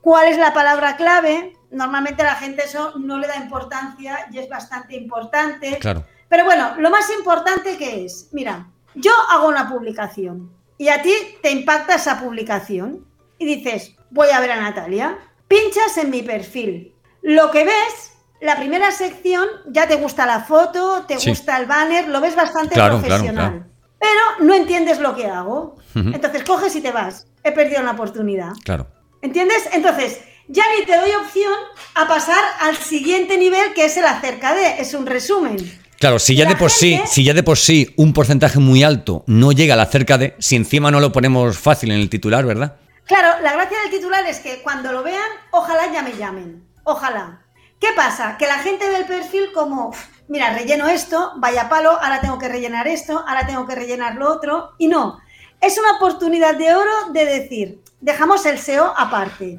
cuál 0.00 0.28
es 0.28 0.38
la 0.38 0.52
palabra 0.54 0.96
clave. 0.96 1.56
Normalmente 1.70 2.22
la 2.22 2.36
gente 2.36 2.64
eso 2.64 2.94
no 2.98 3.18
le 3.18 3.26
da 3.26 3.36
importancia 3.36 4.28
y 4.30 4.38
es 4.38 4.48
bastante 4.48 4.96
importante. 4.96 5.78
Claro 5.78 6.04
pero 6.28 6.44
bueno, 6.44 6.74
lo 6.78 6.90
más 6.90 7.10
importante 7.16 7.76
que 7.76 8.04
es, 8.04 8.28
mira, 8.32 8.68
yo 8.94 9.12
hago 9.30 9.48
una 9.48 9.68
publicación 9.68 10.50
y 10.76 10.88
a 10.88 11.02
ti 11.02 11.12
te 11.42 11.50
impacta 11.50 11.94
esa 11.94 12.20
publicación 12.20 13.06
y 13.38 13.46
dices, 13.46 13.96
voy 14.10 14.28
a 14.30 14.40
ver 14.40 14.52
a 14.52 14.60
Natalia, 14.60 15.18
pinchas 15.46 15.96
en 15.98 16.10
mi 16.10 16.22
perfil. 16.22 16.94
Lo 17.22 17.50
que 17.50 17.64
ves 17.64 18.12
la 18.40 18.56
primera 18.56 18.90
sección 18.92 19.48
ya 19.66 19.88
te 19.88 19.96
gusta 19.96 20.26
la 20.26 20.40
foto, 20.40 21.04
te 21.06 21.16
gusta 21.16 21.58
el 21.58 21.66
banner, 21.66 22.08
lo 22.08 22.20
ves 22.20 22.36
bastante 22.36 22.74
profesional. 22.74 23.66
Pero 23.98 24.46
no 24.46 24.54
entiendes 24.54 25.00
lo 25.00 25.16
que 25.16 25.26
hago. 25.26 25.76
Entonces 25.94 26.44
coges 26.44 26.76
y 26.76 26.80
te 26.80 26.92
vas. 26.92 27.26
He 27.42 27.50
perdido 27.50 27.80
una 27.80 27.92
oportunidad. 27.92 28.52
Claro. 28.64 28.86
¿Entiendes? 29.22 29.68
Entonces, 29.72 30.20
ya 30.46 30.62
ni 30.78 30.84
te 30.86 30.96
doy 30.96 31.10
opción 31.10 31.52
a 31.94 32.06
pasar 32.06 32.42
al 32.60 32.76
siguiente 32.76 33.36
nivel 33.36 33.74
que 33.74 33.86
es 33.86 33.96
el 33.96 34.04
acerca 34.04 34.54
de, 34.54 34.80
es 34.80 34.94
un 34.94 35.06
resumen. 35.06 35.56
Claro, 35.98 36.20
si 36.20 36.36
ya 36.36 36.44
de 36.44 36.54
por 36.54 36.70
sí, 36.70 37.00
si 37.06 37.24
ya 37.24 37.34
de 37.34 37.42
por 37.42 37.58
sí 37.58 37.92
un 37.96 38.12
porcentaje 38.12 38.60
muy 38.60 38.84
alto 38.84 39.24
no 39.26 39.50
llega 39.50 39.74
al 39.74 39.80
acerca 39.80 40.16
de, 40.16 40.36
si 40.38 40.54
encima 40.54 40.92
no 40.92 41.00
lo 41.00 41.10
ponemos 41.10 41.58
fácil 41.58 41.90
en 41.90 41.98
el 41.98 42.08
titular, 42.08 42.46
¿verdad? 42.46 42.76
Claro, 43.04 43.42
la 43.42 43.52
gracia 43.54 43.78
del 43.80 43.90
titular 43.90 44.24
es 44.26 44.38
que 44.38 44.62
cuando 44.62 44.92
lo 44.92 45.02
vean, 45.02 45.28
ojalá 45.50 45.92
ya 45.92 46.02
me 46.02 46.16
llamen. 46.16 46.62
Ojalá. 46.84 47.40
¿Qué 47.80 47.88
pasa? 47.96 48.36
Que 48.38 48.46
la 48.46 48.58
gente 48.58 48.88
ve 48.88 48.98
el 48.98 49.06
perfil 49.06 49.50
como, 49.52 49.92
mira, 50.28 50.52
relleno 50.52 50.88
esto, 50.88 51.32
vaya 51.36 51.68
palo, 51.68 51.90
ahora 51.90 52.20
tengo 52.20 52.38
que 52.38 52.48
rellenar 52.48 52.86
esto, 52.86 53.24
ahora 53.26 53.46
tengo 53.46 53.66
que 53.66 53.74
rellenar 53.74 54.16
lo 54.16 54.30
otro. 54.30 54.74
Y 54.78 54.86
no, 54.86 55.18
es 55.60 55.78
una 55.78 55.96
oportunidad 55.96 56.54
de 56.56 56.74
oro 56.74 57.12
de 57.12 57.24
decir, 57.24 57.82
dejamos 58.00 58.46
el 58.46 58.58
SEO 58.58 58.94
aparte. 58.96 59.58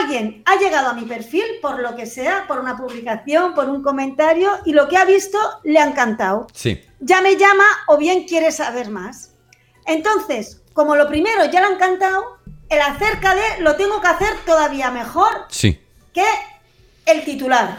Alguien 0.00 0.42
ha 0.46 0.56
llegado 0.56 0.88
a 0.88 0.94
mi 0.94 1.02
perfil 1.02 1.44
por 1.60 1.80
lo 1.80 1.94
que 1.96 2.06
sea, 2.06 2.46
por 2.46 2.58
una 2.58 2.76
publicación, 2.76 3.54
por 3.54 3.68
un 3.68 3.82
comentario 3.82 4.50
y 4.64 4.72
lo 4.72 4.88
que 4.88 4.96
ha 4.96 5.04
visto 5.04 5.38
le 5.64 5.78
ha 5.78 5.86
encantado. 5.86 6.46
Sí. 6.52 6.82
Ya 7.00 7.20
me 7.20 7.36
llama 7.36 7.64
o 7.88 7.98
bien 7.98 8.24
quiere 8.24 8.52
saber 8.52 8.90
más. 8.90 9.32
Entonces, 9.86 10.62
como 10.72 10.96
lo 10.96 11.08
primero 11.08 11.44
ya 11.46 11.60
le 11.60 11.66
ha 11.66 11.72
encantado, 11.72 12.38
el 12.68 12.80
acerca 12.80 13.34
de 13.34 13.60
lo 13.60 13.76
tengo 13.76 14.00
que 14.00 14.08
hacer 14.08 14.34
todavía 14.46 14.90
mejor 14.90 15.46
sí. 15.48 15.80
que 16.12 16.24
el 17.06 17.24
titular. 17.24 17.76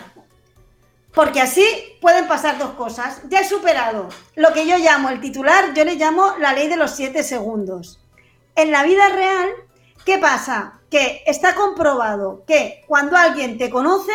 Porque 1.14 1.42
así 1.42 1.66
pueden 2.02 2.28
pasar 2.28 2.58
dos 2.58 2.72
cosas. 2.72 3.22
Ya 3.30 3.42
he 3.42 3.48
superado 3.48 4.10
lo 4.36 4.52
que 4.54 4.68
yo 4.68 4.78
llamo 4.78 5.10
el 5.10 5.22
titular, 5.22 5.74
yo 5.74 5.86
le 5.86 5.96
llamo 5.96 6.36
la 6.40 6.54
ley 6.54 6.68
de 6.68 6.76
los 6.76 6.92
siete 6.92 7.24
segundos. 7.24 8.00
En 8.56 8.72
la 8.72 8.84
vida 8.84 9.10
real, 9.10 9.50
¿qué 10.06 10.18
pasa? 10.18 10.82
que 10.94 11.24
está 11.26 11.56
comprobado 11.56 12.44
que 12.46 12.84
cuando 12.86 13.18
alguien 13.18 13.58
te 13.58 13.72
conoce, 13.72 14.12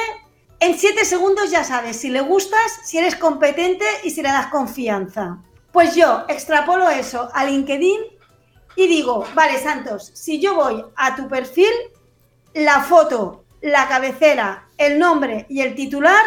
en 0.60 0.78
7 0.78 1.04
segundos 1.04 1.50
ya 1.50 1.64
sabes 1.64 1.96
si 1.98 2.08
le 2.08 2.20
gustas, 2.20 2.82
si 2.84 2.98
eres 2.98 3.16
competente 3.16 3.84
y 4.04 4.10
si 4.10 4.22
le 4.22 4.28
das 4.28 4.46
confianza. 4.46 5.38
Pues 5.72 5.96
yo 5.96 6.24
extrapolo 6.28 6.88
eso 6.88 7.28
a 7.34 7.44
LinkedIn 7.44 8.00
y 8.76 8.86
digo, 8.86 9.26
vale, 9.34 9.58
Santos, 9.58 10.12
si 10.14 10.40
yo 10.40 10.54
voy 10.54 10.84
a 10.94 11.16
tu 11.16 11.28
perfil, 11.28 11.72
la 12.54 12.80
foto, 12.80 13.44
la 13.60 13.88
cabecera, 13.88 14.68
el 14.76 15.00
nombre 15.00 15.46
y 15.48 15.62
el 15.62 15.74
titular, 15.74 16.22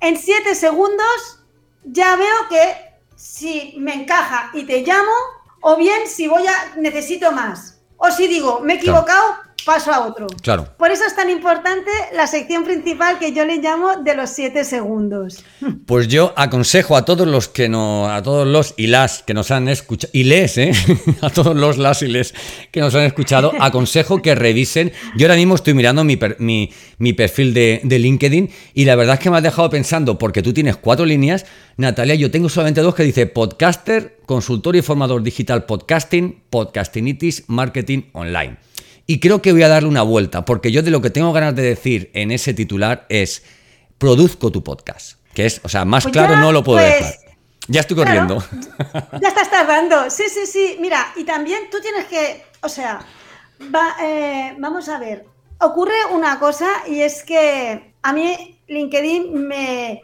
en 0.00 0.16
7 0.16 0.52
segundos 0.56 1.44
ya 1.84 2.16
veo 2.16 2.48
que 2.50 2.74
si 3.14 3.76
me 3.78 3.94
encaja 3.94 4.50
y 4.52 4.64
te 4.64 4.82
llamo, 4.82 5.12
o 5.60 5.76
bien 5.76 6.08
si 6.08 6.26
voy 6.26 6.44
a 6.44 6.74
necesito 6.74 7.30
más. 7.30 7.75
O 7.96 8.10
si 8.10 8.28
digo, 8.28 8.60
me 8.60 8.74
he 8.74 8.76
equivocado, 8.76 9.36
paso 9.66 9.92
a 9.92 10.06
otro. 10.06 10.28
Claro. 10.42 10.68
Por 10.78 10.92
eso 10.92 11.04
es 11.04 11.14
tan 11.16 11.28
importante 11.28 11.90
la 12.14 12.28
sección 12.28 12.64
principal 12.64 13.18
que 13.18 13.32
yo 13.32 13.44
le 13.44 13.56
llamo 13.56 13.96
de 13.96 14.14
los 14.14 14.30
siete 14.30 14.64
segundos. 14.64 15.44
Pues 15.86 16.08
yo 16.08 16.32
aconsejo 16.36 16.96
a 16.96 17.04
todos 17.04 17.28
los 17.28 17.48
que 17.48 17.68
no, 17.68 18.10
a 18.10 18.20
todos 18.22 18.46
los 18.46 18.74
y 18.76 18.88
las 18.88 19.22
que 19.22 19.34
nos 19.34 19.52
han 19.52 19.68
escuchado, 19.68 20.10
y 20.12 20.24
les, 20.24 20.58
¿eh? 20.58 20.72
a 21.20 21.30
todos 21.30 21.56
los 21.56 21.78
las 21.78 22.02
y 22.02 22.08
les 22.08 22.34
que 22.72 22.80
nos 22.80 22.94
han 22.94 23.02
escuchado, 23.02 23.52
aconsejo 23.60 24.20
que 24.20 24.34
revisen. 24.34 24.92
Yo 25.16 25.26
ahora 25.26 25.36
mismo 25.36 25.54
estoy 25.54 25.74
mirando 25.74 26.02
mi, 26.02 26.18
mi, 26.98 27.12
perfil 27.12 27.54
de, 27.54 27.80
de, 27.84 27.98
LinkedIn 27.98 28.50
y 28.74 28.84
la 28.84 28.96
verdad 28.96 29.14
es 29.14 29.20
que 29.20 29.30
me 29.30 29.36
has 29.36 29.42
dejado 29.42 29.70
pensando, 29.70 30.18
porque 30.18 30.42
tú 30.42 30.52
tienes 30.52 30.76
cuatro 30.76 31.06
líneas, 31.06 31.46
Natalia, 31.76 32.14
yo 32.14 32.30
tengo 32.30 32.48
solamente 32.48 32.80
dos 32.80 32.94
que 32.94 33.04
dice 33.04 33.26
podcaster, 33.26 34.18
consultor 34.26 34.76
y 34.76 34.82
formador 34.82 35.22
digital 35.22 35.64
podcasting, 35.66 36.42
podcastinitis, 36.50 37.44
marketing 37.48 38.02
online. 38.12 38.58
Y 39.06 39.20
creo 39.20 39.40
que 39.40 39.52
voy 39.52 39.62
a 39.62 39.68
darle 39.68 39.88
una 39.88 40.02
vuelta, 40.02 40.44
porque 40.44 40.72
yo 40.72 40.82
de 40.82 40.90
lo 40.90 41.00
que 41.00 41.10
tengo 41.10 41.32
ganas 41.32 41.54
de 41.54 41.62
decir 41.62 42.10
en 42.12 42.32
ese 42.32 42.54
titular 42.54 43.06
es, 43.08 43.44
produzco 43.98 44.50
tu 44.50 44.64
podcast. 44.64 45.18
Que 45.32 45.46
es, 45.46 45.60
o 45.62 45.68
sea, 45.68 45.84
más 45.84 46.04
pues 46.04 46.12
claro 46.12 46.36
no 46.36 46.50
lo 46.50 46.64
puedo 46.64 46.78
pues, 46.78 46.98
dejar. 46.98 47.14
Ya 47.68 47.80
estoy 47.80 47.96
corriendo. 47.96 48.42
ya 49.20 49.28
estás 49.28 49.50
tardando. 49.50 50.08
Sí, 50.10 50.24
sí, 50.28 50.46
sí. 50.46 50.76
Mira, 50.80 51.12
y 51.16 51.24
también 51.24 51.70
tú 51.70 51.78
tienes 51.80 52.06
que, 52.06 52.44
o 52.62 52.68
sea, 52.68 53.00
eh, 54.02 54.54
vamos 54.58 54.88
a 54.88 54.98
ver. 54.98 55.24
Ocurre 55.60 55.94
una 56.12 56.38
cosa 56.38 56.68
y 56.86 57.00
es 57.00 57.22
que 57.22 57.94
a 58.02 58.12
mí 58.12 58.60
LinkedIn 58.68 59.46
me, 59.46 60.02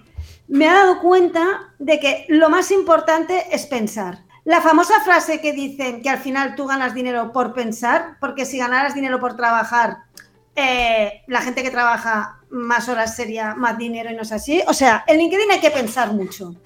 me 0.49 0.69
ha 0.69 0.75
dado 0.75 1.01
cuenta 1.01 1.75
de 1.79 2.01
que 2.01 2.27
lo 2.29 2.49
más 2.49 2.71
importante 2.71 3.47
es 3.51 3.67
pensar. 3.67 4.25
La 4.45 4.61
famosa 4.61 5.01
frase 5.05 5.41
que 5.41 5.53
dicen 5.53 6.03
que 6.03 6.11
al 6.11 6.19
final 6.19 6.57
tú 6.57 6.67
ganas 6.67 6.95
dinero 6.95 7.31
por 7.33 7.55
pensar, 7.55 8.17
porque 8.21 8.45
si 8.45 8.59
ganaras 8.59 8.95
dinero 8.95 9.21
por 9.21 9.37
trabajar, 9.37 9.99
eh, 10.57 11.23
la 11.29 11.43
gente 11.43 11.63
que 11.63 11.71
trabaja 11.71 12.41
más 12.51 12.89
horas 12.89 13.15
sería 13.15 13.55
más 13.55 13.79
dinero 13.79 14.11
y 14.11 14.15
no 14.15 14.23
es 14.23 14.33
así. 14.33 14.63
O 14.67 14.75
sea, 14.75 15.05
en 15.07 15.19
LinkedIn 15.19 15.51
hay 15.51 15.61
que 15.61 15.71
pensar 15.71 16.13
mucho. 16.13 16.57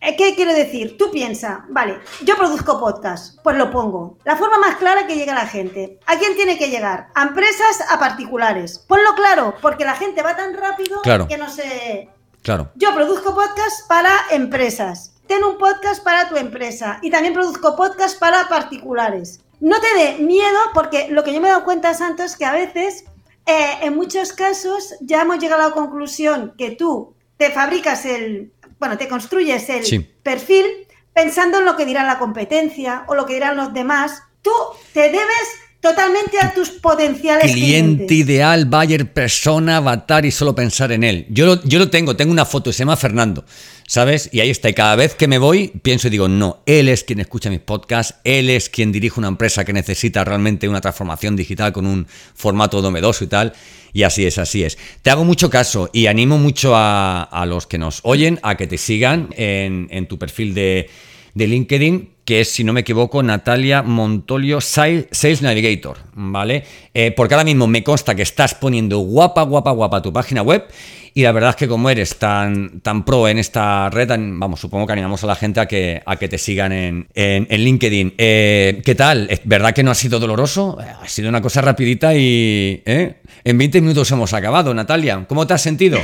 Eh, 0.00 0.16
¿Qué 0.16 0.34
quiero 0.34 0.54
decir? 0.54 0.96
Tú 0.96 1.10
piensa, 1.10 1.66
vale, 1.68 2.00
yo 2.24 2.34
produzco 2.34 2.80
podcast, 2.80 3.38
pues 3.42 3.58
lo 3.58 3.70
pongo. 3.70 4.16
La 4.24 4.36
forma 4.36 4.56
más 4.56 4.76
clara 4.76 5.06
que 5.06 5.14
llegue 5.14 5.32
a 5.32 5.34
la 5.34 5.46
gente. 5.46 5.98
¿A 6.06 6.16
quién 6.16 6.34
tiene 6.34 6.56
que 6.56 6.70
llegar? 6.70 7.08
A 7.14 7.24
empresas, 7.24 7.84
a 7.90 7.98
particulares. 7.98 8.78
Ponlo 8.78 9.14
claro, 9.14 9.54
porque 9.60 9.84
la 9.84 9.94
gente 9.94 10.22
va 10.22 10.34
tan 10.34 10.54
rápido 10.54 11.02
que 11.28 11.36
no 11.36 11.50
se... 11.50 12.08
Claro. 12.42 12.70
Yo 12.74 12.94
produzco 12.94 13.34
podcast 13.34 13.86
para 13.86 14.10
empresas 14.30 15.19
ten 15.30 15.44
un 15.44 15.58
podcast 15.58 16.02
para 16.02 16.28
tu 16.28 16.36
empresa 16.36 16.98
y 17.02 17.08
también 17.08 17.32
produzco 17.32 17.76
podcast 17.76 18.18
para 18.18 18.48
particulares. 18.48 19.38
No 19.60 19.76
te 19.80 19.86
dé 19.96 20.18
miedo 20.18 20.58
porque 20.74 21.06
lo 21.08 21.22
que 21.22 21.32
yo 21.32 21.40
me 21.40 21.46
he 21.46 21.52
dado 21.52 21.62
cuenta, 21.62 21.94
Santos, 21.94 22.32
es 22.32 22.36
que 22.36 22.44
a 22.44 22.52
veces, 22.52 23.04
eh, 23.46 23.78
en 23.82 23.94
muchos 23.94 24.32
casos, 24.32 24.92
ya 25.00 25.22
hemos 25.22 25.38
llegado 25.38 25.62
a 25.62 25.68
la 25.68 25.72
conclusión 25.72 26.52
que 26.58 26.72
tú 26.72 27.14
te 27.36 27.52
fabricas 27.52 28.06
el, 28.06 28.52
bueno, 28.80 28.98
te 28.98 29.06
construyes 29.06 29.68
el 29.68 30.04
perfil 30.24 30.66
pensando 31.12 31.58
en 31.58 31.64
lo 31.64 31.76
que 31.76 31.86
dirá 31.86 32.02
la 32.02 32.18
competencia 32.18 33.04
o 33.06 33.14
lo 33.14 33.24
que 33.24 33.34
dirán 33.34 33.56
los 33.56 33.72
demás. 33.72 34.24
Tú 34.42 34.50
te 34.92 35.12
debes 35.12 35.48
totalmente 35.80 36.38
a 36.38 36.52
tus 36.52 36.68
potenciales 36.68 37.52
cliente 37.52 38.14
ideal, 38.14 38.66
buyer, 38.66 39.12
persona, 39.12 39.78
avatar 39.78 40.26
y 40.26 40.30
solo 40.30 40.54
pensar 40.54 40.92
en 40.92 41.04
él. 41.04 41.26
Yo 41.30 41.46
lo, 41.46 41.62
yo 41.64 41.78
lo 41.78 41.88
tengo, 41.88 42.16
tengo 42.16 42.32
una 42.32 42.44
foto, 42.44 42.72
se 42.72 42.80
llama 42.80 42.96
Fernando, 42.96 43.44
¿sabes? 43.86 44.28
Y 44.30 44.40
ahí 44.40 44.50
está. 44.50 44.68
Y 44.68 44.74
cada 44.74 44.94
vez 44.96 45.14
que 45.14 45.26
me 45.26 45.38
voy, 45.38 45.68
pienso 45.82 46.08
y 46.08 46.10
digo, 46.10 46.28
no, 46.28 46.62
él 46.66 46.88
es 46.88 47.02
quien 47.02 47.20
escucha 47.20 47.48
mis 47.48 47.60
podcasts, 47.60 48.16
él 48.24 48.50
es 48.50 48.68
quien 48.68 48.92
dirige 48.92 49.18
una 49.18 49.28
empresa 49.28 49.64
que 49.64 49.72
necesita 49.72 50.22
realmente 50.22 50.68
una 50.68 50.82
transformación 50.82 51.34
digital 51.34 51.72
con 51.72 51.86
un 51.86 52.06
formato 52.34 52.82
novedoso 52.82 53.24
y 53.24 53.28
tal. 53.28 53.54
Y 53.92 54.02
así 54.02 54.26
es, 54.26 54.38
así 54.38 54.62
es. 54.62 54.78
Te 55.02 55.10
hago 55.10 55.24
mucho 55.24 55.50
caso 55.50 55.88
y 55.92 56.06
animo 56.06 56.38
mucho 56.38 56.76
a, 56.76 57.22
a 57.22 57.46
los 57.46 57.66
que 57.66 57.78
nos 57.78 58.00
oyen 58.04 58.38
a 58.42 58.56
que 58.56 58.66
te 58.66 58.78
sigan 58.78 59.30
en, 59.36 59.88
en 59.90 60.06
tu 60.06 60.18
perfil 60.18 60.54
de, 60.54 60.88
de 61.34 61.46
LinkedIn 61.46 62.10
que 62.30 62.42
es, 62.42 62.48
si 62.52 62.62
no 62.62 62.72
me 62.72 62.82
equivoco, 62.82 63.24
Natalia 63.24 63.82
Montolio 63.82 64.60
Sales 64.60 65.42
Navigator, 65.42 65.98
¿vale? 66.14 66.62
Eh, 66.94 67.10
porque 67.10 67.34
ahora 67.34 67.42
mismo 67.42 67.66
me 67.66 67.82
consta 67.82 68.14
que 68.14 68.22
estás 68.22 68.54
poniendo 68.54 68.98
guapa, 68.98 69.42
guapa, 69.42 69.72
guapa 69.72 70.00
tu 70.00 70.12
página 70.12 70.40
web 70.40 70.64
y 71.12 71.24
la 71.24 71.32
verdad 71.32 71.50
es 71.50 71.56
que 71.56 71.66
como 71.66 71.90
eres 71.90 72.20
tan, 72.20 72.82
tan 72.82 73.04
pro 73.04 73.26
en 73.26 73.38
esta 73.38 73.90
red, 73.90 74.10
vamos, 74.10 74.60
supongo 74.60 74.86
que 74.86 74.92
animamos 74.92 75.24
a 75.24 75.26
la 75.26 75.34
gente 75.34 75.58
a 75.58 75.66
que, 75.66 76.02
a 76.06 76.14
que 76.14 76.28
te 76.28 76.38
sigan 76.38 76.70
en, 76.70 77.08
en, 77.14 77.64
LinkedIn. 77.64 78.14
Eh, 78.16 78.80
¿Qué 78.84 78.94
tal? 78.94 79.26
¿Es 79.28 79.40
verdad 79.42 79.74
que 79.74 79.82
no 79.82 79.90
ha 79.90 79.96
sido 79.96 80.20
doloroso? 80.20 80.78
Ha 80.78 81.08
sido 81.08 81.30
una 81.30 81.42
cosa 81.42 81.62
rapidita 81.62 82.14
y 82.14 82.80
¿eh? 82.86 83.22
en 83.42 83.58
20 83.58 83.80
minutos 83.80 84.08
hemos 84.12 84.32
acabado, 84.34 84.72
Natalia. 84.72 85.24
¿Cómo 85.28 85.48
te 85.48 85.54
has 85.54 85.62
sentido? 85.62 85.98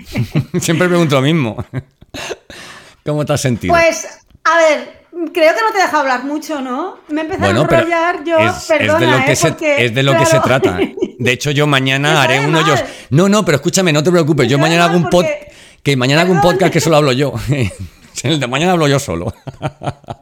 Siempre 0.60 0.86
pregunto 0.86 1.14
lo 1.14 1.22
mismo. 1.22 1.64
¿Cómo 3.06 3.24
te 3.24 3.32
has 3.32 3.40
sentido? 3.40 3.72
Pues, 3.72 4.06
a 4.44 4.58
ver, 4.58 5.01
Creo 5.32 5.54
que 5.54 5.60
no 5.60 5.72
te 5.72 5.78
deja 5.78 6.00
hablar 6.00 6.24
mucho, 6.24 6.60
¿no? 6.60 6.98
Me 7.08 7.20
he 7.20 7.24
empezado 7.24 7.46
a 7.46 7.62
enrollar 7.62 8.24
yo, 8.24 8.38
es, 8.38 8.64
perdona, 8.64 8.94
es 8.96 9.00
de 9.00 9.06
lo 9.06 9.24
que, 9.24 9.32
¿eh? 9.32 9.36
se, 9.36 9.84
es 9.84 9.94
de 9.94 10.02
lo 10.02 10.16
que 10.16 10.26
se 10.26 10.40
trata. 10.40 10.78
De 11.18 11.32
hecho, 11.32 11.50
yo 11.50 11.66
mañana 11.66 12.22
haré 12.22 12.40
uno 12.40 12.66
yo. 12.66 12.74
No, 13.10 13.28
no, 13.28 13.44
pero 13.44 13.56
escúchame, 13.56 13.92
no 13.92 14.02
te 14.02 14.10
preocupes. 14.10 14.48
Yo 14.48 14.58
mañana 14.58 14.86
hago 14.86 14.96
un 14.96 15.08
pod... 15.08 15.24
que 15.82 15.96
mañana 15.96 16.22
hago 16.22 16.32
un 16.32 16.40
podcast 16.40 16.72
que 16.72 16.80
solo 16.80 16.96
hablo 16.96 17.12
yo. 17.12 17.34
El 18.22 18.38
de 18.38 18.46
mañana 18.46 18.72
hablo 18.72 18.88
yo 18.88 18.98
solo. 18.98 19.32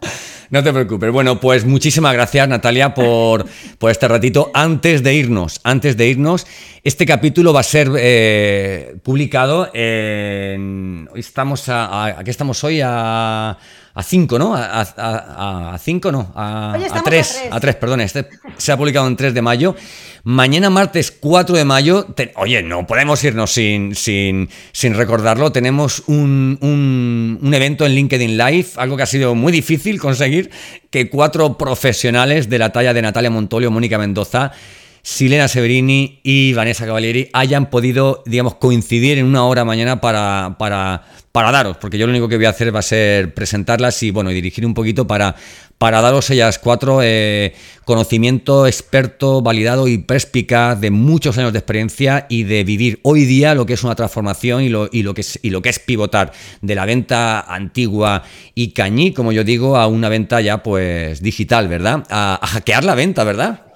No 0.51 0.65
te 0.65 0.73
preocupes. 0.73 1.13
Bueno, 1.13 1.39
pues 1.39 1.65
muchísimas 1.65 2.13
gracias 2.13 2.49
Natalia 2.49 2.93
por, 2.93 3.47
por 3.79 3.89
este 3.89 4.09
ratito. 4.09 4.51
Antes 4.53 5.05
de 5.05 5.15
irnos, 5.15 5.61
antes 5.63 5.97
de 5.97 6.09
irnos, 6.09 6.45
este 6.83 7.07
capítulo 7.07 7.53
va 7.53 7.61
a 7.61 7.63
ser 7.63 7.89
eh, 7.97 8.97
publicado 9.05 9.71
en... 9.73 11.09
Estamos 11.15 11.69
a, 11.69 12.19
¿A 12.19 12.25
qué 12.25 12.33
estamos 12.33 12.65
hoy? 12.65 12.81
A 12.83 13.57
a 13.95 14.03
5, 14.03 14.39
¿no? 14.39 14.55
A 14.55 15.77
5, 15.81 16.13
no, 16.13 16.33
a 16.35 16.77
3, 17.05 17.43
a 17.51 17.61
3, 17.61 17.77
perdón, 17.77 18.01
este 18.01 18.29
se 18.57 18.73
ha 18.73 18.77
publicado 18.77 19.07
en 19.07 19.17
3 19.17 19.35
de 19.35 19.43
mayo. 19.43 19.75
Mañana 20.23 20.69
martes 20.69 21.11
4 21.11 21.57
de 21.57 21.65
mayo, 21.65 22.07
oye, 22.37 22.63
no 22.63 22.87
podemos 22.87 23.25
irnos 23.25 23.53
sin, 23.53 23.95
sin, 23.95 24.51
sin 24.73 24.95
recordarlo, 24.95 25.51
tenemos 25.51 26.03
un, 26.07 26.59
un, 26.61 27.39
un, 27.41 27.55
evento 27.55 27.87
en 27.87 27.95
LinkedIn 27.95 28.37
Live, 28.37 28.69
algo 28.77 28.99
que 28.99 29.03
ha 29.05 29.07
sido 29.07 29.35
muy 29.35 29.51
difícil 29.51 29.99
conseguir, 29.99 30.51
que 30.91 31.09
cuatro 31.09 31.57
profesionales 31.57 32.51
de 32.51 32.59
la 32.59 32.71
talla 32.71 32.93
de 32.93 33.01
Natalia 33.01 33.31
Montolio, 33.31 33.71
Mónica 33.71 33.97
Mendoza, 33.97 34.53
Silena 35.03 35.49
Severini 35.49 36.21
y 36.23 36.53
Vanessa 36.53 36.87
Cavalieri 36.87 37.29
hayan 37.33 37.71
podido, 37.71 38.23
digamos, 38.27 38.57
coincidir 38.57 39.19
en 39.19 39.27
una 39.27 39.45
hora 39.45 39.65
mañana 39.65 40.01
para, 40.01 40.57
para, 40.59 41.05
para 41.33 41.53
daros, 41.53 41.77
porque 41.79 41.99
yo 41.99 42.07
lo 42.07 42.11
único 42.11 42.29
que 42.29 42.37
voy 42.37 42.47
a 42.47 42.51
hacer 42.51 42.75
va 42.75 42.81
a 42.81 42.83
ser 42.83 43.33
presentarlas 43.35 44.03
y, 44.03 44.11
bueno, 44.11 44.31
y 44.31 44.35
dirigir 44.35 44.67
un 44.67 44.75
poquito 44.75 45.07
para, 45.07 45.35
para 45.79 46.03
daros 46.03 46.29
ellas 46.31 46.59
cuatro 46.59 47.01
eh, 47.03 47.55
conocimiento 47.85 48.67
experto, 48.67 49.41
validado 49.41 49.89
y 49.89 49.99
perspicaz 49.99 50.79
de 50.79 50.91
muchos 50.91 51.39
años 51.39 51.53
de 51.53 51.61
experiencia 51.61 52.27
y 52.29 52.43
de 52.43 52.65
vivir 52.65 53.01
hoy 53.03 53.25
día 53.25 53.55
lo 53.55 53.65
que 53.65 53.73
es 53.73 53.83
una 53.83 53.95
transformación 53.95 54.63
y 54.63 54.69
lo, 54.69 54.91
y 54.93 55.03
lo, 55.03 55.15
que, 55.15 55.23
es, 55.23 55.39
y 55.43 55.49
lo 55.49 55.63
que 55.63 55.71
es 55.71 55.79
pivotar 55.79 56.33
de 56.61 56.75
la 56.75 56.85
venta 56.85 57.41
antigua 57.41 58.23
y 58.55 58.73
cañí, 58.73 59.15
como 59.15 59.33
yo 59.33 59.45
digo, 59.45 59.79
a 59.79 59.87
una 59.87 60.11
venta 60.11 60.43
ya 60.43 60.63
pues 60.63 61.23
digital, 61.23 61.69
¿verdad? 61.69 62.05
a 62.11 62.47
hackear 62.47 62.85
la 62.85 62.95
venta, 62.95 63.25
¿verdad? 63.25 63.70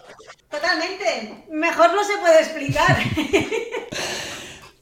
Totalmente. 0.54 1.44
Mejor 1.50 1.94
no 1.94 2.04
se 2.04 2.16
puede 2.18 2.40
explicar. 2.40 2.96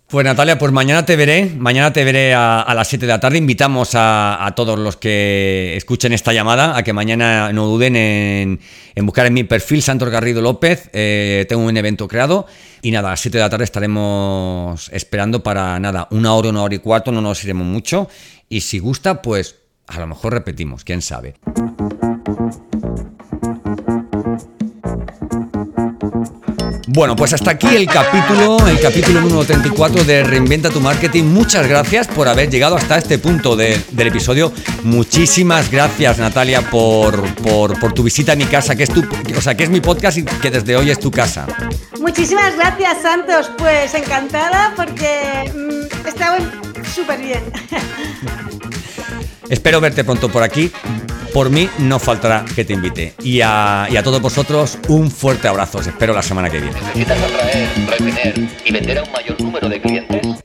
Pues 0.08 0.26
Natalia, 0.26 0.58
pues 0.58 0.70
mañana 0.72 1.06
te 1.06 1.16
veré, 1.16 1.46
mañana 1.56 1.90
te 1.90 2.04
veré 2.04 2.34
a, 2.34 2.70
las 2.74 2.86
7 2.86 3.06
de 3.06 3.12
la 3.12 3.18
tarde. 3.18 3.38
Invitamos 3.38 3.92
a, 3.94 4.52
todos 4.54 4.78
los 4.78 4.98
que 4.98 5.74
escuchen 5.74 6.12
esta 6.12 6.34
llamada 6.34 6.76
a 6.76 6.82
que 6.82 6.92
mañana 6.92 7.50
no 7.54 7.64
duden 7.64 7.96
en, 7.96 8.60
buscar 9.06 9.24
en 9.24 9.32
mi 9.32 9.44
perfil 9.44 9.80
Santos 9.80 10.10
Garrido 10.10 10.42
López. 10.42 10.90
Eh, 10.92 11.46
tengo 11.48 11.62
un 11.62 11.74
evento 11.78 12.08
creado 12.08 12.46
y 12.82 12.90
nada, 12.90 13.08
a 13.08 13.12
las 13.12 13.20
7 13.20 13.38
de 13.38 13.42
la 13.44 13.48
tarde 13.48 13.64
estaremos 13.64 14.90
esperando 14.92 15.42
para 15.42 15.80
nada, 15.80 16.08
una 16.10 16.34
hora, 16.34 16.50
una 16.50 16.62
hora 16.62 16.74
y 16.74 16.80
cuarto, 16.80 17.10
no 17.10 17.22
nos 17.22 17.42
iremos 17.42 17.66
mucho. 17.66 18.10
Y 18.50 18.60
si 18.60 18.80
gusta, 18.80 19.22
pues 19.22 19.60
a 19.86 19.98
lo 19.98 20.06
mejor 20.06 20.34
repetimos, 20.34 20.84
quién 20.84 21.00
sabe. 21.00 21.36
Bueno, 26.94 27.16
pues 27.16 27.32
hasta 27.32 27.52
aquí 27.52 27.74
el 27.74 27.86
capítulo, 27.86 28.68
el 28.68 28.78
capítulo 28.78 29.22
número 29.22 29.46
34 29.46 30.04
de 30.04 30.24
Reinventa 30.24 30.68
tu 30.68 30.78
Marketing. 30.78 31.24
Muchas 31.24 31.66
gracias 31.66 32.06
por 32.06 32.28
haber 32.28 32.50
llegado 32.50 32.76
hasta 32.76 32.98
este 32.98 33.18
punto 33.18 33.56
del 33.56 33.82
episodio. 33.96 34.52
Muchísimas 34.82 35.70
gracias, 35.70 36.18
Natalia, 36.18 36.60
por, 36.60 37.34
por, 37.36 37.94
tu 37.94 38.02
visita 38.02 38.32
a 38.32 38.36
mi 38.36 38.44
casa, 38.44 38.76
que 38.76 38.82
es 38.82 38.90
tu, 38.90 39.02
o 39.34 39.40
sea, 39.40 39.54
que 39.54 39.64
es 39.64 39.70
mi 39.70 39.80
podcast 39.80 40.18
y 40.18 40.24
que 40.24 40.50
desde 40.50 40.76
hoy 40.76 40.90
es 40.90 41.00
tu 41.00 41.10
casa. 41.10 41.46
Muchísimas 41.98 42.54
gracias, 42.56 43.00
Santos. 43.00 43.50
Pues 43.56 43.94
encantada 43.94 44.74
porque 44.76 45.50
mm, 45.54 46.06
estaba 46.06 46.36
súper 46.94 47.20
bien. 47.20 47.42
Espero 49.48 49.80
verte 49.80 50.04
pronto 50.04 50.28
por 50.28 50.42
aquí 50.42 50.70
por 51.32 51.50
mí 51.50 51.68
no 51.78 51.98
faltará 51.98 52.44
que 52.54 52.64
te 52.64 52.72
invite. 52.72 53.14
Y 53.22 53.40
a, 53.40 53.88
y 53.90 53.96
a 53.96 54.02
todos 54.02 54.20
vosotros 54.20 54.78
un 54.88 55.10
fuerte 55.10 55.48
abrazo. 55.48 55.78
Os 55.78 55.86
espero 55.86 56.12
la 56.14 56.22
semana 56.22 56.50
que 56.50 56.60
viene. 56.60 56.76
¿Necesitas 56.80 57.18
atraer, 57.22 57.68
retener 57.88 58.48
y 58.64 58.72
vender 58.72 58.98
a 58.98 59.02
un 59.02 59.12
mayor 59.12 59.40
número 59.40 59.68
de 59.68 59.80
clientes? 59.80 60.42